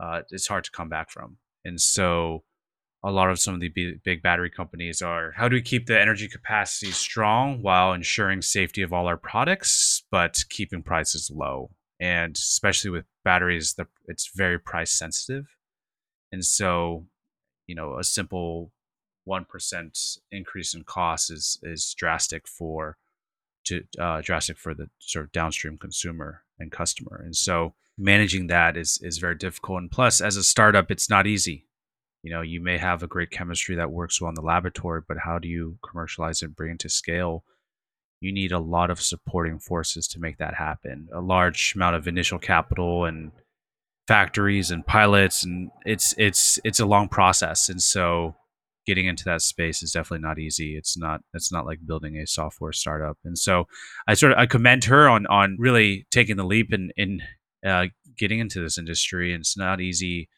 uh, 0.00 0.22
it's 0.30 0.48
hard 0.48 0.64
to 0.64 0.70
come 0.70 0.88
back 0.88 1.10
from. 1.10 1.36
And 1.64 1.80
so, 1.80 2.42
a 3.02 3.10
lot 3.10 3.30
of 3.30 3.38
some 3.38 3.54
of 3.54 3.60
the 3.60 3.98
big, 4.04 4.22
battery 4.22 4.50
companies 4.50 5.00
are 5.00 5.32
how 5.36 5.48
do 5.48 5.56
we 5.56 5.62
keep 5.62 5.86
the 5.86 5.98
energy 5.98 6.28
capacity 6.28 6.92
strong 6.92 7.62
while 7.62 7.92
ensuring 7.94 8.42
safety 8.42 8.82
of 8.82 8.92
all 8.92 9.06
our 9.06 9.16
products, 9.16 10.04
but 10.10 10.44
keeping 10.50 10.82
prices 10.82 11.30
low. 11.34 11.70
And 11.98 12.36
especially 12.36 12.90
with 12.90 13.06
batteries, 13.24 13.74
the, 13.74 13.86
it's 14.06 14.30
very 14.34 14.58
price 14.58 14.92
sensitive. 14.92 15.46
And 16.32 16.44
so, 16.44 17.06
you 17.66 17.74
know, 17.74 17.98
a 17.98 18.04
simple 18.04 18.72
1% 19.28 20.18
increase 20.30 20.74
in 20.74 20.84
cost 20.84 21.30
is 21.30 21.58
is 21.62 21.94
drastic 21.94 22.48
for 22.48 22.96
to 23.64 23.84
uh, 23.98 24.20
drastic 24.22 24.58
for 24.58 24.74
the 24.74 24.88
sort 24.98 25.26
of 25.26 25.32
downstream 25.32 25.78
consumer 25.78 26.42
and 26.60 26.70
customer. 26.70 27.20
And 27.24 27.34
so 27.34 27.74
managing 27.98 28.46
that 28.48 28.76
is 28.76 28.98
is 29.02 29.18
very 29.18 29.34
difficult. 29.34 29.80
And 29.80 29.90
plus 29.90 30.20
as 30.20 30.36
a 30.36 30.44
startup 30.44 30.90
it's 30.90 31.10
not 31.10 31.26
easy. 31.26 31.66
You 32.22 32.32
know 32.32 32.42
you 32.42 32.60
may 32.60 32.78
have 32.78 33.02
a 33.02 33.08
great 33.08 33.30
chemistry 33.30 33.74
that 33.76 33.90
works 33.90 34.20
well 34.20 34.28
in 34.28 34.34
the 34.34 34.42
laboratory 34.42 35.02
but 35.06 35.18
how 35.24 35.38
do 35.38 35.48
you 35.48 35.78
commercialize 35.88 36.42
and 36.42 36.54
bring 36.54 36.72
it 36.72 36.78
to 36.80 36.88
scale? 36.88 37.44
You 38.20 38.32
need 38.32 38.52
a 38.52 38.58
lot 38.58 38.90
of 38.90 39.00
supporting 39.00 39.58
forces 39.58 40.06
to 40.08 40.20
make 40.20 40.36
that 40.38 40.54
happen. 40.54 41.08
A 41.14 41.20
large 41.20 41.72
amount 41.74 41.96
of 41.96 42.06
initial 42.06 42.38
capital 42.38 43.06
and 43.06 43.32
factories 44.06 44.70
and 44.70 44.86
pilots 44.86 45.44
and 45.44 45.70
it's 45.86 46.14
it's 46.18 46.58
it's 46.64 46.80
a 46.80 46.86
long 46.86 47.08
process. 47.08 47.68
And 47.68 47.82
so 47.82 48.36
getting 48.86 49.06
into 49.06 49.24
that 49.24 49.42
space 49.42 49.82
is 49.82 49.92
definitely 49.92 50.26
not 50.26 50.38
easy. 50.38 50.76
It's 50.76 50.96
not 50.96 51.20
it's 51.34 51.52
not 51.52 51.66
like 51.66 51.86
building 51.86 52.16
a 52.16 52.26
software 52.26 52.72
startup. 52.72 53.18
And 53.24 53.38
so 53.38 53.66
I 54.08 54.14
sort 54.14 54.32
of 54.32 54.38
I 54.38 54.46
commend 54.46 54.84
her 54.84 55.08
on 55.08 55.26
on 55.26 55.56
really 55.58 56.06
taking 56.10 56.36
the 56.36 56.44
leap 56.44 56.72
and 56.72 56.92
in, 56.96 57.20
in 57.62 57.70
uh, 57.70 57.86
getting 58.16 58.40
into 58.40 58.60
this 58.60 58.78
industry. 58.78 59.32
And 59.32 59.40
it's 59.40 59.56
not 59.56 59.80
easy, 59.80 60.28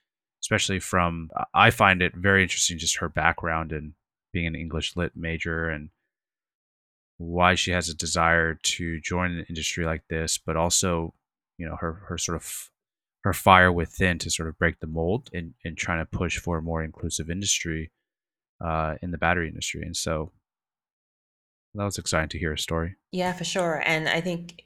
especially 0.43 0.81
from 0.81 1.31
I 1.55 1.71
find 1.71 2.03
it 2.03 2.15
very 2.17 2.43
interesting 2.43 2.79
just 2.79 2.99
her 2.99 3.09
background 3.09 3.73
and 3.73 3.95
being 4.33 4.47
an 4.47 4.57
English 4.57 4.97
lit 4.97 5.13
major 5.15 5.69
and 5.69 5.91
why 7.19 7.55
she 7.55 7.71
has 7.71 7.89
a 7.89 7.95
desire 7.95 8.55
to 8.55 9.01
join 9.01 9.33
an 9.33 9.47
industry 9.49 9.85
like 9.85 10.03
this, 10.09 10.39
but 10.39 10.57
also 10.57 11.15
you 11.59 11.69
know 11.69 11.77
her 11.77 11.93
her 12.09 12.19
sort 12.19 12.37
of 12.37 12.71
her 13.23 13.33
fire 13.33 13.71
within 13.71 14.19
to 14.19 14.31
sort 14.31 14.49
of 14.49 14.59
break 14.59 14.81
the 14.81 14.87
mold 14.87 15.31
and, 15.33 15.55
and 15.65 15.77
trying 15.77 16.05
to 16.05 16.19
push 16.19 16.39
for 16.39 16.59
a 16.59 16.63
more 16.63 16.83
inclusive 16.83 17.31
industry 17.31 17.91
uh, 18.63 18.95
in 19.03 19.11
the 19.11 19.19
battery 19.19 19.49
industry. 19.49 19.83
And 19.83 19.97
so 19.97 20.31
that 21.75 21.85
was 21.85 21.99
exciting 21.99 22.29
to 22.31 22.39
hear 22.39 22.53
a 22.53 22.59
story. 22.59 22.97
Yeah, 23.11 23.33
for 23.33 23.45
sure. 23.45 23.83
And 23.85 24.09
I 24.09 24.21
think 24.21 24.65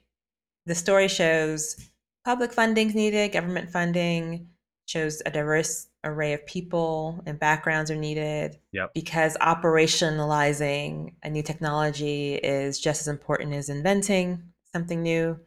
the 0.67 0.75
story 0.75 1.09
shows 1.09 1.77
public 2.25 2.53
funding's 2.53 2.95
needed, 2.95 3.33
government 3.33 3.71
funding 3.71 4.49
shows 4.87 5.21
a 5.27 5.31
diverse 5.31 5.89
array 6.05 6.33
of 6.33 6.47
people 6.47 7.23
and 7.27 7.39
backgrounds 7.39 7.91
are 7.91 7.97
needed. 7.97 8.59
Yep. 8.73 8.95
Because 8.95 9.37
operationalizing 9.39 11.15
a 11.23 11.31
new 11.31 11.43
technology 11.43 12.35
is 12.35 12.79
just 12.79 13.01
as 13.01 13.09
important 13.09 13.53
as 13.53 13.69
inventing 13.69 14.43
something 14.73 15.03
new. 15.03 15.39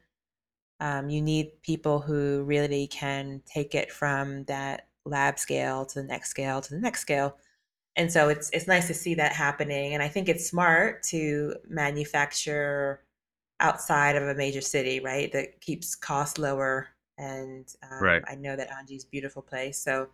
Um, 0.82 1.10
you 1.10 1.22
need 1.22 1.62
people 1.62 2.00
who 2.00 2.44
really 2.44 2.88
can 2.88 3.42
take 3.46 3.76
it 3.76 3.92
from 3.92 4.46
that 4.46 4.88
lab 5.06 5.40
scale 5.40 5.86
to 5.86 6.02
the 6.02 6.08
next 6.08 6.30
scale 6.30 6.62
to 6.62 6.74
the 6.74 6.80
next 6.80 7.02
scale 7.02 7.38
and 8.00 8.10
so 8.10 8.30
it's 8.30 8.50
it's 8.52 8.66
nice 8.66 8.88
to 8.88 8.94
see 8.94 9.14
that 9.14 9.34
happening 9.34 9.94
and 9.94 10.02
i 10.02 10.08
think 10.08 10.30
it's 10.30 10.50
smart 10.50 11.04
to 11.04 11.54
manufacture 11.68 13.02
outside 13.60 14.16
of 14.16 14.24
a 14.24 14.34
major 14.34 14.62
city 14.62 15.02
right 15.02 15.34
that 15.34 15.60
keeps 15.60 15.94
costs 15.94 16.40
lower. 16.40 16.88
And 17.18 17.68
um, 17.84 18.02
right. 18.02 18.24
i 18.28 18.36
know 18.36 18.56
that 18.56 18.70
anji's 18.72 19.04
beautiful 19.04 19.42
place 19.42 19.78
so 19.78 20.08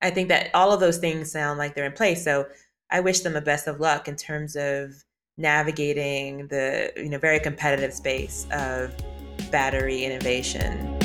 i 0.00 0.08
think 0.08 0.28
that 0.28 0.50
all 0.54 0.72
of 0.72 0.80
those 0.80 0.96
things 0.96 1.30
sound 1.30 1.58
like 1.58 1.74
they're 1.74 1.84
in 1.84 1.92
place. 1.92 2.24
So 2.24 2.46
i 2.90 3.00
wish 3.00 3.20
them 3.20 3.34
the 3.34 3.42
best 3.42 3.66
of 3.66 3.78
luck 3.78 4.08
in 4.08 4.16
terms 4.16 4.56
of 4.56 5.04
navigating 5.36 6.48
the 6.48 6.90
you 6.96 7.10
know 7.10 7.18
very 7.18 7.38
competitive 7.38 7.92
space 7.92 8.46
of 8.50 8.94
battery 9.50 10.04
innovation 10.04 10.98